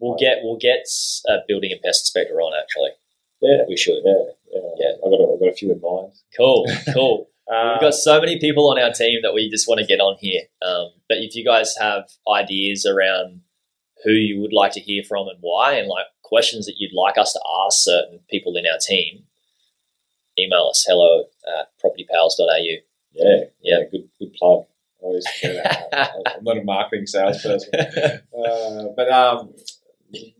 [0.00, 0.86] We'll get we'll get
[1.28, 2.52] a building and pest inspector on.
[2.60, 2.90] Actually,
[3.40, 4.02] yeah, we should.
[4.04, 4.92] yeah, yeah, Yeah.
[5.04, 6.12] I've got a, I've got a few in mind.
[6.36, 7.28] Cool, cool.
[7.50, 10.00] Uh, We've got so many people on our team that we just want to get
[10.00, 10.42] on here.
[10.62, 13.42] Um, but if you guys have ideas around
[14.04, 17.16] who you would like to hear from and why, and like questions that you'd like
[17.18, 19.24] us to ask certain people in our team,
[20.38, 21.24] email us hello
[21.58, 22.56] at propertypals.au.
[23.12, 23.78] yeah, Yeah.
[23.90, 24.64] good, good plug.
[25.00, 27.70] Always I'm not a marketing salesperson.
[27.74, 29.52] Uh, but um,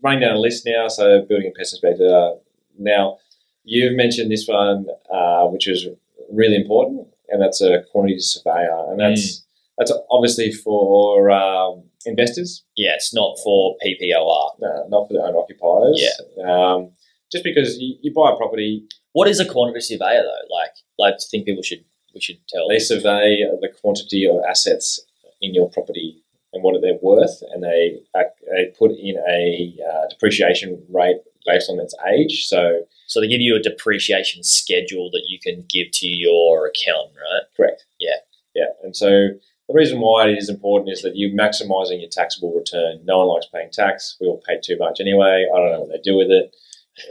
[0.01, 0.87] running down a list now.
[0.87, 2.07] So building a pest inspector.
[2.07, 2.31] Uh,
[2.79, 3.19] now
[3.63, 5.87] you've mentioned this one, uh, which is
[6.31, 9.45] really important, and that's a quantity surveyor, and that's
[9.77, 14.51] that's obviously for um, investors, yeah, it's not for PPOR.
[14.59, 16.01] no, not for the owner occupiers.
[16.01, 16.45] Yeah.
[16.51, 16.91] Um,
[17.31, 20.55] just because you, you buy a property, What is a quantity surveyor though?
[20.55, 22.67] Like, like I think people should we should tell.
[22.69, 24.99] they survey the quantity of assets
[25.41, 26.21] in your property
[26.53, 31.79] and what they're worth, and they they put in a uh, depreciation rate based on
[31.79, 32.47] its age.
[32.47, 37.15] So So they give you a depreciation schedule that you can give to your accountant,
[37.17, 37.43] right?
[37.57, 37.85] Correct.
[37.99, 38.19] Yeah.
[38.55, 38.71] Yeah.
[38.83, 39.29] And so
[39.67, 43.01] the reason why it is important is that you're maximising your taxable return.
[43.03, 44.15] No one likes paying tax.
[44.21, 45.47] We all pay too much anyway.
[45.53, 46.55] I don't know what they do with it.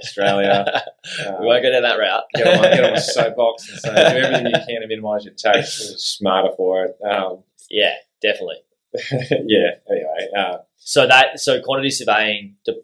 [0.03, 0.83] Australia.
[1.21, 2.25] Uh, we won't go down that route.
[2.35, 5.35] get, on get on my soapbox and say, do everything you can to minimise your
[5.35, 5.77] tax.
[5.99, 6.97] Smarter for it.
[7.07, 8.57] Um, yeah, definitely.
[9.47, 9.73] yeah.
[9.91, 10.29] Anyway.
[10.37, 12.81] Uh, So that so quantity surveying de-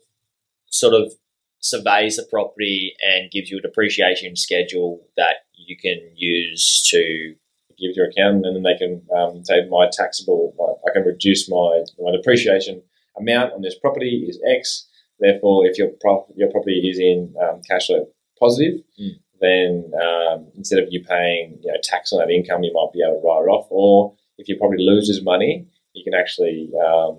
[0.66, 1.14] sort of
[1.60, 7.34] surveys the property and gives you a depreciation schedule that you can use to
[7.80, 11.48] give your accountant, and then they can um, say my taxable, my, I can reduce
[11.48, 12.82] my my depreciation
[13.16, 14.86] amount on this property is X.
[15.18, 19.18] Therefore, if your pro- your property is in um, cash flow positive, Mm.
[19.40, 23.02] then um, instead of you paying you know tax on that income, you might be
[23.02, 23.66] able to write it off.
[23.70, 27.18] Or if your property loses money, you can actually um,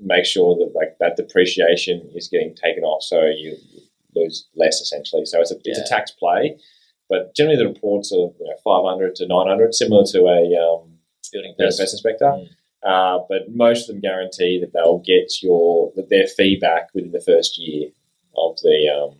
[0.00, 3.56] make sure that like that depreciation is getting taken off, so you
[4.14, 5.24] lose less essentially.
[5.26, 6.58] So it's a it's a tax play.
[7.08, 10.98] But generally, the reports are you know, 500 to 900, similar to a um,
[11.32, 11.78] building pest.
[11.78, 12.24] pest inspector.
[12.24, 12.48] Mm.
[12.82, 17.20] Uh, but most of them guarantee that they'll get your that their feedback within the
[17.20, 17.88] first year
[18.36, 19.18] of the um,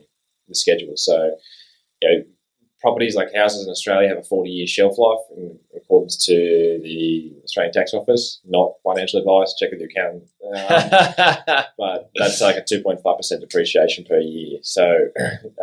[0.49, 0.93] the schedule.
[0.97, 1.37] So,
[2.01, 2.25] you know,
[2.81, 7.33] properties like houses in Australia have a 40 year shelf life in accordance to the
[7.45, 8.41] Australian Tax Office.
[8.45, 9.55] Not financial advice.
[9.59, 10.25] Check with your accountant.
[10.47, 14.59] Um, but that's like a 2.5% depreciation per year.
[14.63, 15.09] So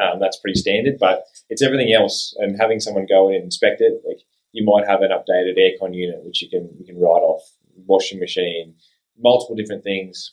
[0.02, 2.36] um, that's pretty standard, but it's everything else.
[2.40, 5.96] And having someone go in and inspect it, like you might have an updated aircon
[5.96, 7.50] unit, which you can you can write off,
[7.88, 8.76] washing machine,
[9.18, 10.32] multiple different things,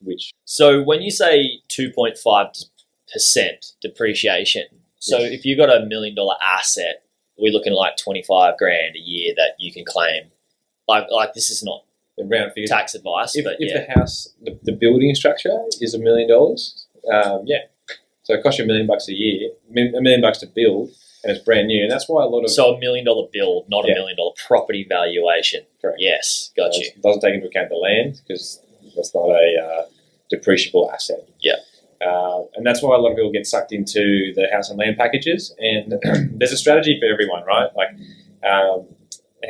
[0.00, 2.48] which so when you say two point five
[3.12, 4.64] percent depreciation,
[4.98, 5.32] so Yes.
[5.32, 7.02] if you've got a million dollar asset,
[7.38, 10.24] we're looking at like twenty five grand a year that you can claim.
[10.86, 11.82] Like like this is not
[12.18, 12.70] round figures.
[12.70, 13.84] tax advice, If, but if yeah.
[13.86, 17.58] the house, the, the building structure is a million dollars, um, yeah.
[18.22, 20.88] So it costs you a million bucks a year, a million bucks to build,
[21.22, 21.82] and it's brand new.
[21.82, 23.94] And that's why a lot of So a million dollar bill, not a Yeah.
[23.94, 25.62] million dollar property valuation.
[25.82, 25.98] Correct.
[26.00, 26.86] Yes, got Uh, you.
[26.96, 28.60] it doesn't take into account the land because
[28.96, 29.86] that's not a uh,
[30.32, 31.20] depreciable asset.
[31.40, 31.56] Yeah.
[32.00, 34.96] Uh, and that's why a lot of people get sucked into the house and land
[34.96, 35.54] packages.
[35.58, 35.94] And
[36.38, 37.68] there's a strategy for everyone, right?
[37.76, 37.90] Like
[38.42, 38.86] um,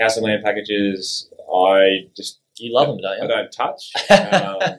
[0.01, 3.25] house and land packages, I just You love them, don't you?
[3.25, 3.93] I don't touch.
[4.11, 4.79] Um,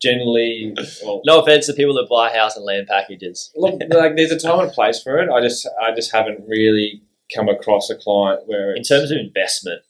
[0.00, 0.74] generally,
[1.04, 3.50] well, No offense to people that buy house and land packages.
[3.56, 5.30] look, like there's a time and place for it.
[5.30, 7.02] I just I just haven't really
[7.34, 9.82] come across a client where In terms of investment,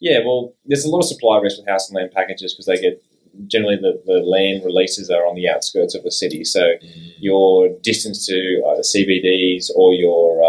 [0.00, 2.80] Yeah, well, there's a lot of supply risk with house and land packages because they
[2.80, 3.02] get
[3.46, 6.42] generally the, the land releases are on the outskirts of the city.
[6.44, 6.72] So
[7.18, 8.34] your distance to
[8.70, 10.42] either CBDs or your,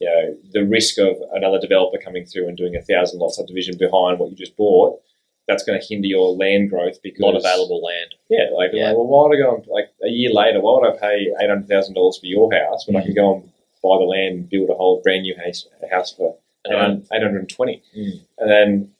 [0.00, 3.76] you know, the risk of another developer coming through and doing a thousand lot subdivision
[3.78, 5.00] behind what you just bought,
[5.46, 8.14] that's going to hinder your land growth because not available land.
[8.28, 8.88] Yeah, like, Yeah.
[8.88, 10.60] like, well, why would I go and, like a year later?
[10.60, 13.34] Why would I pay eight hundred thousand dollars for your house when I can go
[13.34, 13.42] and
[13.82, 16.36] buy the land and build a whole brand new house, house for
[16.70, 17.82] Um, eight hundred and twenty?
[17.96, 18.20] Mm.
[18.38, 18.90] And then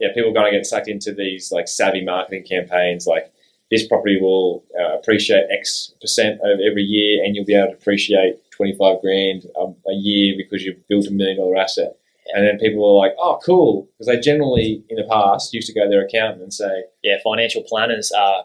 [0.00, 3.30] yeah, people are going to get sucked into these like savvy marketing campaigns, like
[3.70, 7.74] this property will uh, appreciate X percent of every year, and you'll be able to
[7.78, 11.96] appreciate twenty five grand um, a year because you've built a million dollar asset.
[12.34, 15.72] And then people are like, "Oh, cool," because they generally in the past used to
[15.74, 18.44] go to their accountant and say, yeah, financial planners are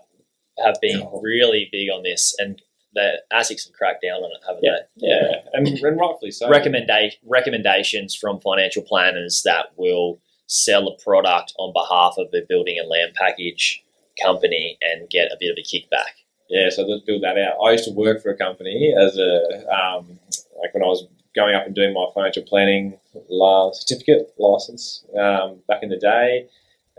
[0.63, 1.19] have been Oh.
[1.21, 2.62] really big on this, and
[2.93, 4.78] the ASICs have cracked down on it, haven't Yeah.
[4.97, 5.08] they?
[5.10, 6.49] "Yeah," and, and rightfully so.
[6.49, 12.80] Recommenda- recommendations from financial planners that will sell a product on behalf of a building
[12.80, 13.84] and land package
[14.23, 16.13] company and get a bit of a kickback.
[16.49, 17.58] Yeah, so let's build that out.
[17.65, 20.19] I used to work for a company as a um,
[20.62, 22.97] like when I was going up and doing my financial planning
[23.29, 26.47] la- certificate license um, back in the day.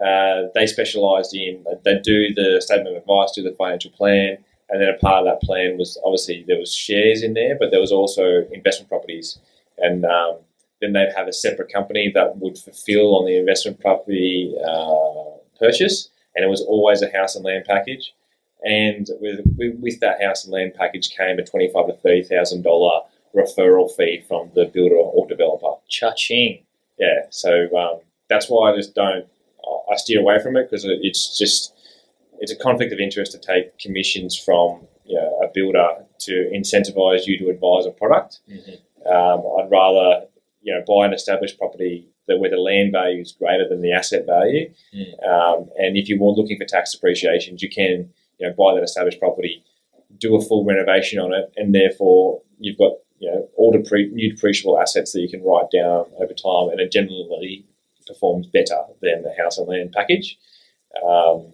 [0.05, 4.37] Uh, they specialised in they do the statement of advice, do the financial plan,
[4.69, 7.71] and then a part of that plan was obviously there was shares in there, but
[7.71, 9.39] there was also investment properties,
[9.79, 10.37] and um,
[10.83, 16.11] then they'd have a separate company that would fulfil on the investment property uh, purchase,
[16.35, 18.13] and it was always a house and land package.
[18.65, 22.63] And with, with, that house and land package came a twenty five to thirty thousand
[22.63, 23.03] dollar
[23.35, 25.75] referral fee from the builder or developer.
[25.89, 26.65] Cha-ching.
[26.99, 29.27] Yeah, so um, that's why I just don't.
[29.93, 31.73] I steer away from it because it's just
[32.41, 35.89] it's a conflict of interest to take commissions from you know, a builder
[36.21, 38.41] to incentivize you to advise a product.
[38.51, 39.07] Mm-hmm.
[39.07, 40.27] Um, I'd rather
[40.63, 43.93] you know buy an established property that where the land value is greater than the
[43.93, 45.29] asset value, Mm.
[45.29, 48.83] um, and if you were looking for tax depreciations, you can you know buy that
[48.83, 49.65] established property,
[50.19, 54.35] do a full renovation on it, and therefore you've got you know all depre- new
[54.35, 57.65] depreciable assets that you can write down over time, and it generally
[58.07, 60.39] performs better than the house and land package.
[61.05, 61.53] Um,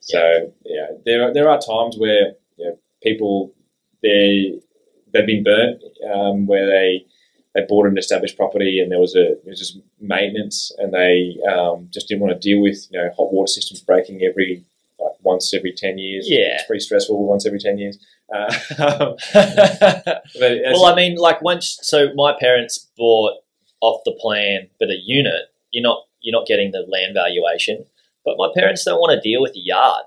[0.00, 3.52] so yeah, there are, there are times where you know, people
[4.02, 4.60] they
[5.12, 7.04] they've been burnt um, where they
[7.54, 11.38] they bought an established property and there was a there was just maintenance and they
[11.50, 14.64] um, just didn't want to deal with you know hot water systems breaking every
[14.98, 16.26] like once every ten years.
[16.28, 16.54] Yeah.
[16.56, 17.98] it's pretty stressful once every ten years.
[18.34, 18.52] Uh,
[20.40, 21.78] well, I mean, like once.
[21.82, 23.34] So my parents bought
[23.80, 25.52] off the plan, but a unit.
[25.70, 27.84] You're not you're not getting the land valuation.
[28.24, 30.04] But my parents don't want to deal with the yard,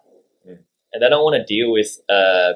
[0.47, 0.59] Mm.
[0.93, 1.99] and they don't want to deal with.
[2.09, 2.53] Uh,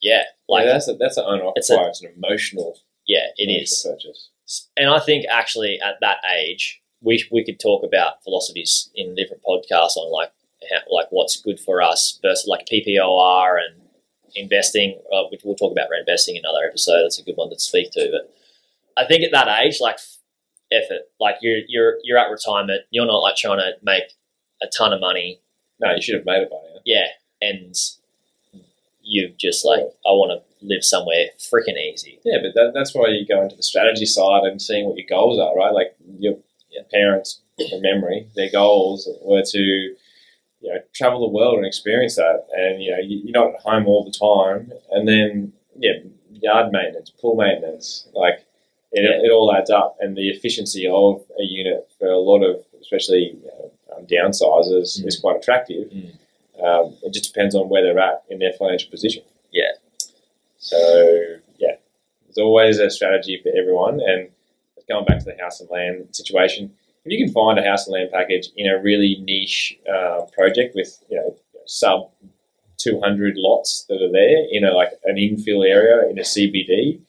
[0.00, 2.78] yeah, like yeah, that's a, that's an owner It's a- It's an emotional.
[3.06, 3.86] yeah, it emotional is.
[3.88, 4.30] purchase.
[4.76, 9.42] And I think actually at that age, we we could talk about philosophies in different
[9.42, 10.32] podcasts on like
[10.90, 13.82] like what's good for us versus like PPOR and
[14.34, 15.00] investing.
[15.12, 17.02] Uh, which we'll talk about reinvesting in another episode.
[17.02, 18.10] That's a good one to speak to.
[18.10, 18.34] But
[18.96, 19.98] I think at that age, like
[20.72, 22.82] effort, like you're you're you're at retirement.
[22.90, 24.04] You're not like trying to make
[24.62, 25.40] a ton of money.
[25.80, 26.80] No, you should have made it by now.
[26.84, 27.06] Yeah,
[27.42, 27.74] and
[29.02, 32.18] you just like I want to live somewhere freaking easy.
[32.24, 35.06] Yeah, but that, that's why you go into the strategy side and seeing what your
[35.08, 35.72] goals are, right?
[35.72, 36.36] Like your,
[36.70, 39.94] your parents, from memory, their goals were to,
[40.60, 42.46] you know, travel the world and experience that.
[42.56, 44.72] And, you know, you, you're not at home all the time.
[44.90, 45.92] And then, yeah,
[46.32, 48.44] yard maintenance, pool maintenance, like
[48.92, 49.26] it, Yeah.
[49.26, 49.96] it all adds up.
[50.00, 55.06] And the efficiency of a unit for a lot of, especially know, um, downsizers, Mm.
[55.06, 55.90] is quite attractive.
[55.90, 56.12] Mm.
[56.62, 59.22] Um, it just depends on where they're at in their financial position.
[59.52, 59.72] Yeah.
[60.58, 61.76] So yeah,
[62.24, 64.00] there's always a strategy for everyone.
[64.00, 64.30] And
[64.88, 66.74] going back to the house and land situation,
[67.06, 70.74] if you can find a house and land package in a really niche uh, project
[70.74, 72.10] with you know sub
[72.78, 77.00] 200 lots that are there in a like an infill area in a CBD,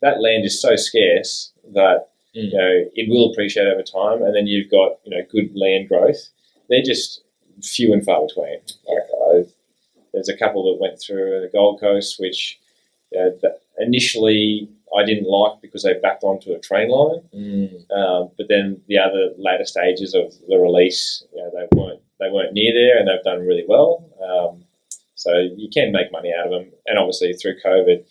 [0.00, 2.06] that land is so scarce that
[2.36, 2.52] Mm.
[2.52, 4.22] you know it will appreciate over time.
[4.22, 6.28] And then you've got you know good land growth.
[6.68, 7.22] They're just
[7.62, 8.58] few and far between.
[8.86, 9.44] Like I,
[10.12, 12.58] there's a couple that went through the Gold Coast, which
[13.10, 17.22] you know, initially I didn't like because they backed onto a train line.
[17.34, 17.90] Mm.
[17.90, 22.30] Um, but then the other later stages of the release, you know, they weren't they
[22.30, 24.04] weren't near there, and they've done really well.
[24.22, 24.64] Um,
[25.14, 28.04] so you can make money out of them, and obviously through COVID,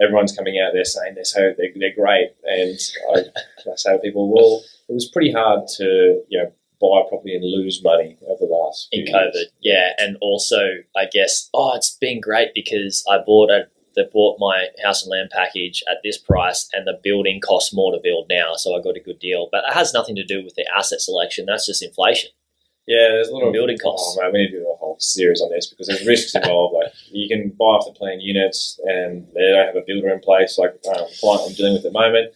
[0.00, 2.78] everyone's coming out there saying they're so they're, they're great, and
[3.14, 7.34] I, I say to people, well, it was pretty hard to you know buy property
[7.34, 9.34] and lose money over the last in COVID.
[9.34, 9.48] years.
[9.60, 10.60] Yeah, and also
[10.96, 15.10] I guess oh, it's been great because I bought a they bought my house and
[15.10, 18.82] land package at this price, and the building costs more to build now, so I
[18.82, 19.48] got a good deal.
[19.50, 21.46] But it has nothing to do with the asset selection.
[21.46, 22.30] That's just inflation.
[22.86, 24.16] Yeah, there's a lot of Building costs.
[24.18, 26.74] Oh, man, we need to do a whole series on this because there's risks involved.
[26.74, 30.20] Like you can buy off the plan units, and they don't have a builder in
[30.20, 30.58] place.
[30.58, 32.34] Like um, client I'm dealing with at the moment,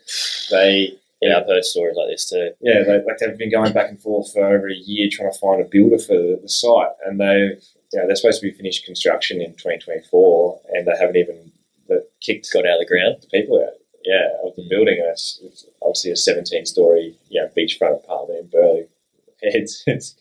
[0.51, 2.53] they Yeah, I've heard stories like this too.
[2.61, 5.39] yeah, they, like they've been going back and forth for over a year trying to
[5.39, 7.61] find a builder for the, the site, and they've
[7.99, 11.53] know, they're supposed to be finished construction in 2024, and they haven't even
[11.89, 13.17] the, kicked Got out of the ground.
[13.23, 13.75] the people out.
[14.05, 18.41] Yeah, of the building, and it's, it's obviously a 17 story you know, beachfront apartment
[18.41, 18.87] in Burleigh.
[19.47, 20.15] It's it's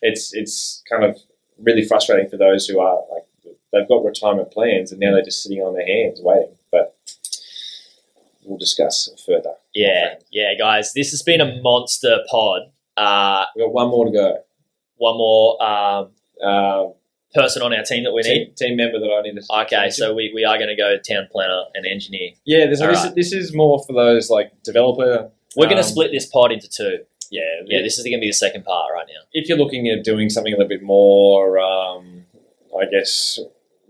[0.00, 1.18] it's it's kind of
[1.58, 3.24] really frustrating for those who are like
[3.72, 6.54] they've got retirement plans and now they're just sitting on their hands waiting.
[6.70, 6.94] But
[8.44, 9.52] we'll discuss further.
[9.74, 12.62] Yeah, yeah, guys, this has been a monster pod.
[12.96, 14.38] Uh, We've got one more to go.
[14.96, 16.10] one more um,
[16.42, 16.94] Um,
[17.34, 18.46] person on our team that we need.
[18.46, 19.62] team, team member that I need to.
[19.62, 22.32] Okay, so we, we are going to go town planner and engineer.
[22.44, 23.14] yeah, this, this, right.
[23.14, 25.30] this is more for those like developer.
[25.56, 27.00] We're going to um, split this pod into two.
[27.30, 29.22] Yeah, Yeah, this is going to be the second part right now.
[29.32, 32.26] if you're looking at doing something a little bit more um,
[32.78, 33.38] I guess,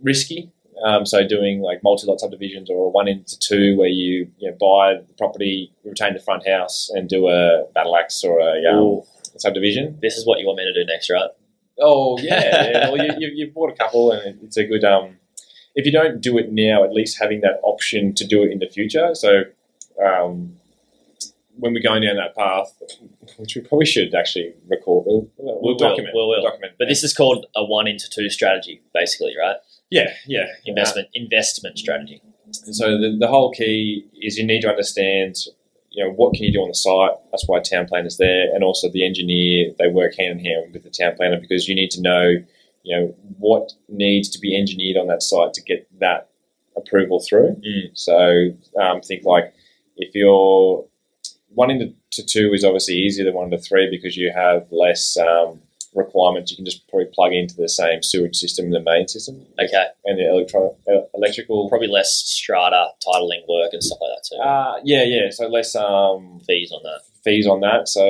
[0.03, 0.51] risky.
[0.85, 5.01] Um, so doing like multi-lot subdivisions or one into two where you, you know, buy
[5.07, 9.03] the property, retain the front house, and do a battle axe or a um,
[9.37, 9.99] subdivision.
[10.03, 11.31] this is what you want me to do next, right?
[11.81, 12.91] Oh yeah, yeah.
[12.93, 14.85] well you, you, you've bought a couple, and it's a good.
[14.85, 15.17] Um,
[15.75, 18.59] if you don't do it now, at least having that option to do it in
[18.59, 19.15] the future.
[19.15, 19.45] So
[20.05, 20.57] um,
[21.57, 22.75] when we're going down that path,
[23.39, 26.15] which we probably should actually record, we'll, we'll, We will, document.
[26.15, 26.43] will.
[26.43, 26.75] document.
[26.79, 29.57] But this is called a one into two strategy, basically, right?
[29.91, 32.23] yeah, yeah, Investment investment strategy.
[32.67, 35.37] And so the, the whole key is you need to understand,
[35.93, 37.13] you know, what can you do on the site.
[37.31, 39.73] That's why town planner's there, and also the engineer.
[39.79, 42.35] They work hand in hand with the town planner because you need to know,
[42.83, 46.29] you know, what needs to be engineered on that site to get that
[46.77, 47.61] approval through.
[47.67, 47.91] Mm.
[47.95, 49.53] So um, think like
[49.97, 50.85] if you're
[51.55, 51.95] one into
[52.27, 55.61] two is obviously easier than one into three because you have less um,
[55.95, 56.51] requirements.
[56.51, 59.87] You can just probably plug into the same sewage system in the main system Okay.
[60.05, 61.69] and the electro- uh, electrical.
[61.69, 64.41] Probably less strata titling work and stuff like that too.
[64.43, 65.31] Uh, yeah, yeah.
[65.31, 67.01] So less um, Fees on that.
[67.25, 67.89] fees on that.
[67.89, 68.03] So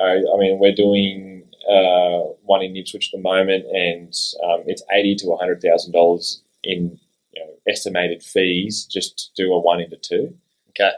[0.00, 0.04] uh,
[0.34, 4.08] I mean, we're doing uh, one in Ipswich at the moment, and
[4.44, 6.98] um, it's eighty to hundred thousand dollars in
[7.32, 10.34] you know, estimated fees just to do a one into two.
[10.70, 10.90] Okay.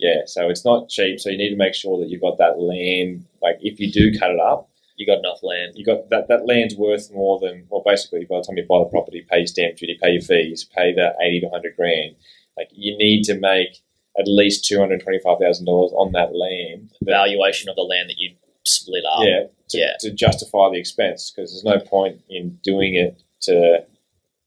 [0.00, 1.18] Yeah, so it's not cheap.
[1.18, 3.24] So you need to make sure that you've got that land.
[3.42, 4.68] Like if you do cut it up,
[4.98, 5.72] You got enough land.
[5.76, 8.80] you got that that land's worth more than well, basically by the time you buy
[8.80, 12.16] the property, pay your stamp duty, pay your fees, pay the eighty to hundred grand.
[12.56, 13.80] Like you need to make
[14.18, 16.90] at least two hundred twenty five thousand dollars on that land.
[17.00, 18.34] The valuation of the land that you
[18.64, 19.20] split up.
[19.24, 19.92] yeah, to, Yeah.
[20.00, 23.84] to justify the expense because there's no point in doing it to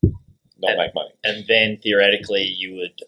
[0.04, 1.12] not And- make money.
[1.24, 3.00] And then theoretically you would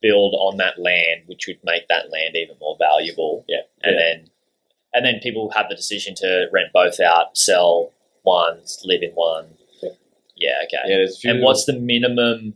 [0.00, 3.44] build on that land, which would make that land even more valuable.
[3.48, 4.02] Yeah, And yeah.
[4.02, 4.30] then
[4.94, 7.92] and then people have the decision to rent both out, sell
[8.22, 9.46] one, live in one.
[9.82, 9.90] Yeah.
[10.36, 10.88] Yeah, okay.
[10.90, 12.54] Yeah, there's And what's the minimum?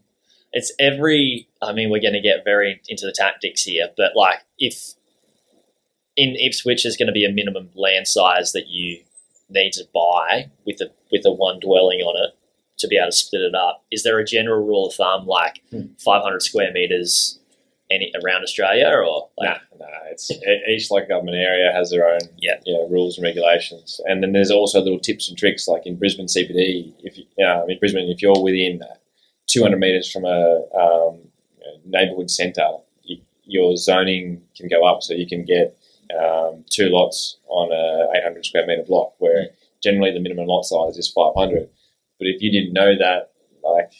[0.53, 1.49] It's every.
[1.61, 4.95] I mean, we're going to get very into the tactics here, but like if
[6.16, 9.01] in Ipswich is going to be a minimum land size that you
[9.51, 12.34] need to buy with a with a one dwelling on it
[12.78, 13.84] to be able to split it up.
[13.91, 15.86] Is there a general rule of thumb like Hmm.
[15.99, 17.38] 500 square meters
[17.91, 19.86] any around Australia or like Nah, nah.
[20.11, 20.30] It's
[20.68, 22.61] each like government area has their own Yeah.
[22.64, 25.97] you know, rules and regulations, and then there's also little tips and tricks like in
[25.97, 26.93] Brisbane CBD.
[27.03, 28.82] If you, you know, I mean Brisbane, if you're within
[29.47, 31.20] 200 meters from a um,
[31.86, 32.68] neighborhood centre,
[33.03, 35.76] you, your zoning can go up, so you can get
[36.18, 39.49] um, two lots on a 800 square meter block, where
[39.82, 41.68] generally the minimum lot size is 500.
[42.18, 43.30] But if you didn't know that,
[43.62, 43.93] like,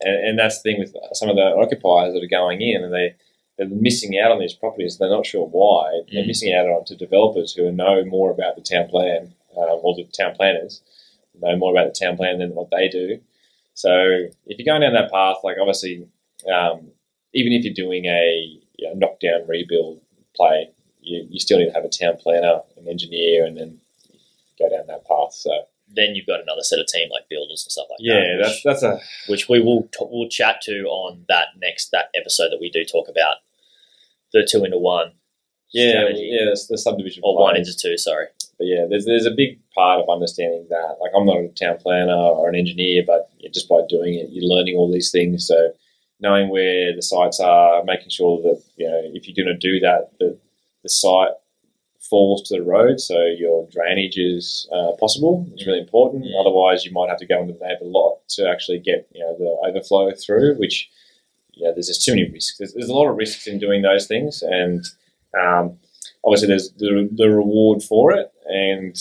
[0.00, 2.92] and, and that's the thing with some of the occupiers that are going in, and
[2.92, 3.14] they
[3.58, 4.98] they're missing out on these properties.
[4.98, 6.02] They're not sure why.
[6.12, 6.26] They're Mm.
[6.26, 10.04] missing out on to developers who know more about the town plan, uh, or the
[10.04, 10.82] town planners
[11.40, 13.20] know more about the town plan than what they do.
[13.74, 16.06] So if you're going down that path, like obviously,
[16.50, 16.90] um,
[17.32, 20.00] even if you're doing a you know, knockdown rebuild
[20.34, 20.68] play,
[21.00, 23.78] you, you still need to have a town planner, an engineer, and then
[24.58, 25.32] go down that path.
[25.34, 25.50] So
[25.88, 28.38] then you've got another set of team like builders and stuff like yeah, that.
[28.42, 29.00] that's that's a
[29.30, 32.84] which we will t- we'll chat to on that next that episode that we do
[32.84, 33.36] talk about
[34.32, 35.12] the two into one
[35.72, 36.30] yeah strategy.
[36.32, 36.46] yeah.
[36.46, 37.96] That's the subdivision or one into two.
[37.96, 38.26] Sorry.
[38.58, 40.96] But yeah, there's there's a big part of understanding that.
[41.00, 44.48] Like I'm not a town planner or an engineer, but just by doing it, you're
[44.48, 45.46] learning all these things.
[45.46, 45.72] So
[46.20, 49.80] knowing where the sites are, making sure that you know if you're going to do
[49.80, 50.38] that, the
[50.82, 51.32] the site
[52.08, 55.46] falls to the road, so your drainage is uh, possible.
[55.52, 56.24] It's really important.
[56.24, 56.40] Mm.
[56.40, 59.36] Otherwise, you might have to go into the neighbour lot to actually get you know
[59.36, 60.88] the overflow through, which
[61.56, 62.58] yeah, there's just too many risks.
[62.58, 64.84] There's, there's a lot of risks in doing those things, and
[65.38, 65.78] um,
[66.22, 68.96] obviously there's the, the reward for it, and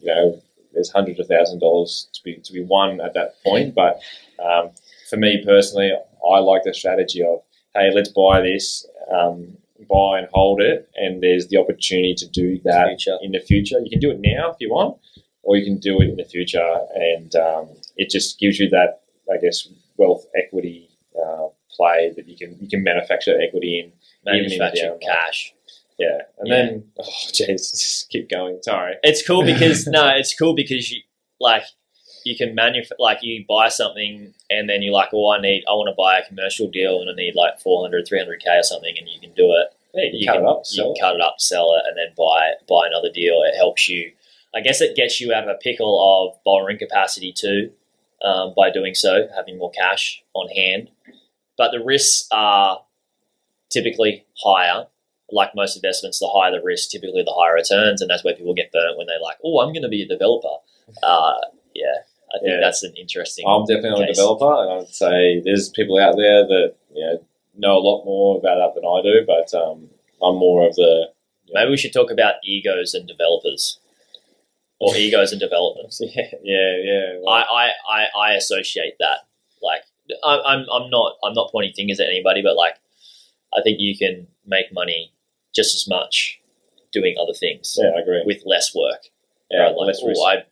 [0.00, 0.42] you know
[0.74, 3.74] there's hundreds of thousand dollars to be to be won at that point.
[3.74, 4.00] But
[4.44, 4.70] um,
[5.08, 5.92] for me personally,
[6.28, 7.42] I like the strategy of
[7.74, 9.56] hey, let's buy this, um,
[9.88, 13.18] buy and hold it, and there's the opportunity to do that Future.
[13.22, 13.78] in the future.
[13.78, 14.98] You can do it now if you want,
[15.42, 19.02] or you can do it in the future, and um, it just gives you that
[19.32, 23.92] I guess wealth equity uh, play that you can you can manufacture equity in.
[24.32, 25.54] Even in the Manufactured down cash.
[25.98, 26.54] Yeah, and Yeah.
[26.56, 27.02] then oh
[27.32, 28.58] jeez, just keep going.
[28.62, 28.94] Sorry.
[29.02, 31.02] It's cool because no, it's cool because you
[31.40, 31.62] like
[32.24, 35.72] you can manufacture like you buy something and then you're like, oh, I need I
[35.72, 38.94] want to buy a commercial deal and I need like 400, 300 k or something,
[38.98, 39.74] and you can do it.
[39.94, 41.82] Yeah, you, You cut can, it up, you sell can cut it up, sell it,
[41.88, 43.42] and then buy buy another deal.
[43.42, 44.12] It helps you.
[44.54, 45.96] I guess it gets you out of a pickle
[46.34, 47.70] of borrowing capacity too,
[48.22, 50.90] um, by doing so, having more cash on hand.
[51.60, 52.80] But the risks are
[53.68, 54.86] typically higher.
[55.30, 58.54] Like most investments, the higher the risk, typically the higher returns, and that's where people
[58.54, 60.56] get burnt when they're like, "Oh, I'm going to be a developer."
[61.04, 61.34] Uh,
[61.74, 61.98] yeah,
[62.34, 62.60] I think Yeah.
[62.60, 63.44] that's an interesting.
[63.46, 67.24] I'm definitely not a developer, and I'd say there's people out there that you know
[67.56, 69.24] know a lot more about that than I do.
[69.26, 69.90] But um,
[70.22, 71.10] I'm more of the
[71.52, 73.78] Maybe we should talk about egos and developers,
[74.80, 76.00] or egos and developers.
[76.02, 77.18] yeah, yeah, yeah.
[77.20, 79.18] well, I, I, I, I associate that.
[79.62, 79.82] Like,
[80.24, 82.74] I, I'm, I'm not, I'm not pointing fingers at anybody, but like,
[83.56, 85.12] I think you can make money
[85.54, 86.38] just as much
[86.92, 88.22] doing other things yeah, I agree.
[88.24, 89.06] with less work.
[89.50, 89.74] yeah, right?
[89.74, 90.20] Like, less risk.
[90.24, 90.44] I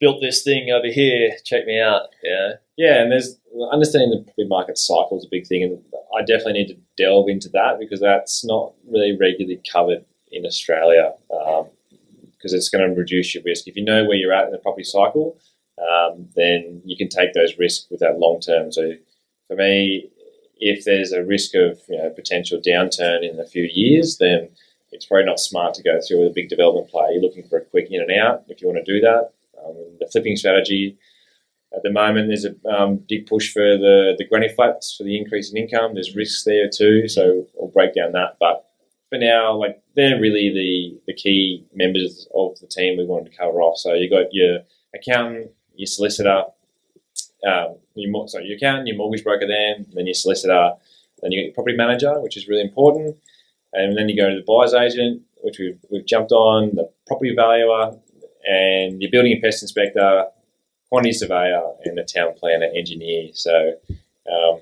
[0.00, 1.30] built this thing over here.
[1.44, 2.08] Check me out.
[2.22, 2.54] Yeah.
[2.76, 3.38] Yeah, and there's
[3.72, 5.82] understanding the property market cycle is a big thing, and
[6.16, 11.14] I definitely need to delve into that because that's not really regularly covered in Australia
[11.32, 11.66] um,
[12.32, 13.66] because it's going to reduce your risk.
[13.66, 15.38] If you know where you're at in the property cycle,
[15.78, 18.72] um, then you can take those risks with that long term.
[18.72, 18.92] So
[19.46, 20.08] for me,
[20.58, 24.48] if there's a risk of you know potential downturn in a few years, then
[24.92, 27.08] it's probably not smart to go through with a big development play.
[27.12, 29.32] You're looking for a quick in and out if you want to do that.
[29.64, 30.96] Um, the flipping strategy
[31.74, 35.18] at the moment, there's a um, big push for the, the granny flats for the
[35.18, 35.94] increase in income.
[35.94, 38.36] There's risks there too, so we'll break down that.
[38.40, 38.64] But
[39.10, 43.36] for now, like they're really the, the key members of the team we wanted to
[43.36, 43.78] cover off.
[43.78, 44.60] So you got your
[44.94, 46.44] accountant, your solicitor,
[47.46, 50.72] um, your, sorry, your accountant, your mortgage broker, then then your solicitor,
[51.22, 53.16] then your property manager, which is really important,
[53.72, 57.34] and then you go to the buyer's agent, which we've, we've jumped on, the property
[57.34, 57.96] valuer,
[58.46, 60.26] and your building and pest inspector,
[60.88, 63.30] quantity surveyor, and the town planner engineer.
[63.34, 63.74] So,
[64.30, 64.60] um,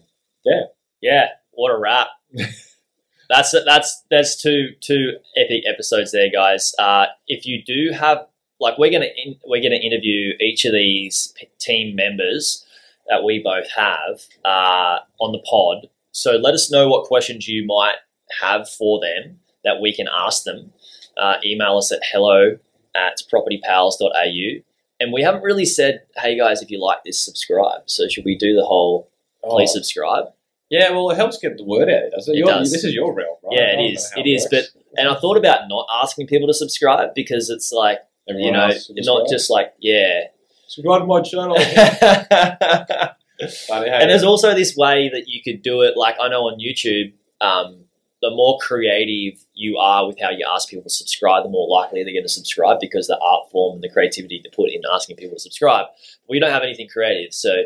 [1.01, 1.29] Yeah.
[1.53, 2.09] What a wrap.
[3.29, 6.75] that's that's that's two two epic episodes there, guys.
[6.79, 8.27] Uh, if you do have
[8.61, 12.65] like we're gonna in, we're gonna interview each of these team members
[13.09, 15.89] that we both have uh, on the pod.
[16.13, 17.97] So let us know what questions you might
[18.41, 20.73] have for them that we can ask them.
[21.17, 22.59] Uh, email us at hello
[22.95, 24.63] at propertypals.au.
[25.01, 27.83] And we haven't really said, hey guys, if you like this, subscribe.
[27.87, 29.11] So should we do the whole
[29.43, 30.27] please oh, subscribe?
[30.71, 32.11] yeah, well, it helps get the word out.
[32.13, 32.39] Doesn't it?
[32.39, 32.73] It Your- does.
[32.73, 33.59] This is your realm, right?
[33.59, 34.11] Yeah, it is.
[34.15, 34.71] how It is, works.
[34.97, 37.99] And I thought about not asking people to subscribe because it's like,
[38.29, 39.29] Everyone you know, not subscribe.
[39.29, 40.21] just like, yeah.
[40.67, 41.57] subscribe to my channel.
[43.41, 45.97] and there's also this way that you could do it.
[45.97, 47.85] Like I know on YouTube, um,
[48.23, 52.03] the more creative you are with how you ask people to subscribe, the more likely
[52.03, 55.17] they're going to subscribe because the art form and the creativity to put in asking
[55.17, 55.87] people to subscribe.
[56.29, 57.65] We don't have anything creative, so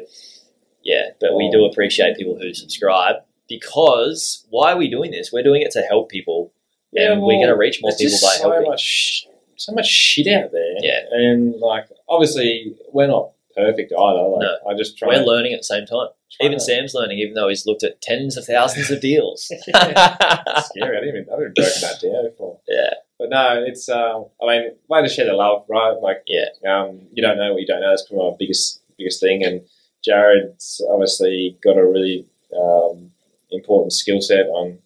[0.82, 1.10] yeah.
[1.20, 3.16] But we do appreciate people who subscribe
[3.48, 5.30] because why are we doing this?
[5.32, 6.52] We're doing it to help people,
[6.92, 8.68] Yeah, and we're going to reach more people by so helping.
[8.70, 9.27] much,
[9.58, 10.74] so much shit out there.
[10.80, 11.00] Yeah.
[11.12, 14.22] and like obviously we're not perfect either.
[14.28, 14.56] Like, No.
[14.70, 15.08] I just try.
[15.08, 16.08] We're learning at the same time.
[16.40, 19.50] Even to- Sam's learning, even though he's looked at tens of thousands of deals.
[19.66, 20.96] It's scary.
[20.96, 21.26] I didn't even.
[21.28, 22.60] I haven't broken that down before.
[22.68, 23.88] yeah, But no, it's.
[23.88, 25.96] Um, I mean, way to share the love, right?
[26.00, 26.46] Like, Yeah.
[26.70, 27.90] Um, you don't know what you don't know.
[27.90, 29.44] That's probably my biggest biggest thing.
[29.44, 29.62] And
[30.06, 33.10] Jaryd's obviously got a really um,
[33.50, 34.78] important skill set on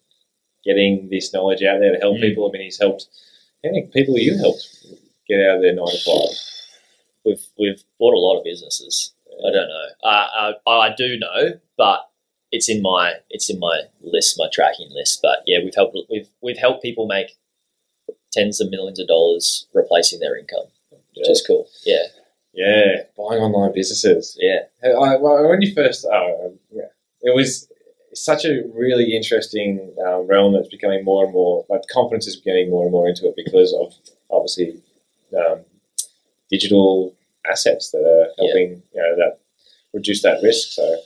[0.65, 2.21] getting this knowledge out there to help Mm.
[2.21, 2.47] people.
[2.47, 3.07] I mean, he's helped.
[3.63, 4.67] How many people you helped
[5.27, 6.37] get out of their nine to five?
[7.25, 9.13] we've we've bought a lot of businesses.
[9.39, 9.85] I don't know.
[10.03, 12.09] Uh, I, I do know, but
[12.51, 15.19] it's in my it's in my list, my tracking list.
[15.21, 17.37] But yeah, we've helped we've we've helped people make
[18.31, 20.65] tens of millions of dollars replacing their income,
[21.15, 21.67] which is cool.
[21.85, 22.03] Yeah,
[22.53, 24.37] Yeah, buying online businesses.
[24.39, 26.87] yeah, I, well, when you first, oh, yeah,
[27.21, 27.71] it was
[28.15, 31.65] such a really interesting uh, realm that's becoming more and more.
[31.69, 33.93] Like confidence is getting more and more into it because of
[34.29, 34.81] obviously
[35.37, 35.59] um,
[36.49, 37.13] digital
[37.49, 39.39] assets that are helping you know that
[39.93, 40.69] reduce that risk.
[40.71, 40.97] So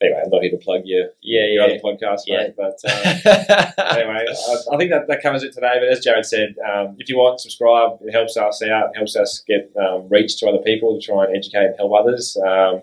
[0.00, 1.74] anyway, I'm not here to plug your yeah, your yeah.
[1.74, 2.36] other podcast, Yeah.
[2.38, 2.78] mate, but.
[2.84, 5.74] Uh, anyway, I, I think that, that covers it today.
[5.80, 7.98] But as Jaryd said, um, if you want, subscribe.
[8.02, 8.90] It helps us out.
[8.90, 11.92] It helps us get um, reach to other people to try and educate and help
[11.98, 12.36] others.
[12.36, 12.82] Um,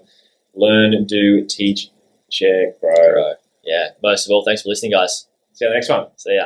[0.54, 1.90] learn and do, teach,
[2.30, 2.90] share, grow.
[2.92, 3.36] Right.
[3.64, 3.90] Yeah.
[4.02, 5.28] Most of all, thanks for listening, guys.
[5.54, 6.08] See you on the next one.
[6.18, 6.46] See ya.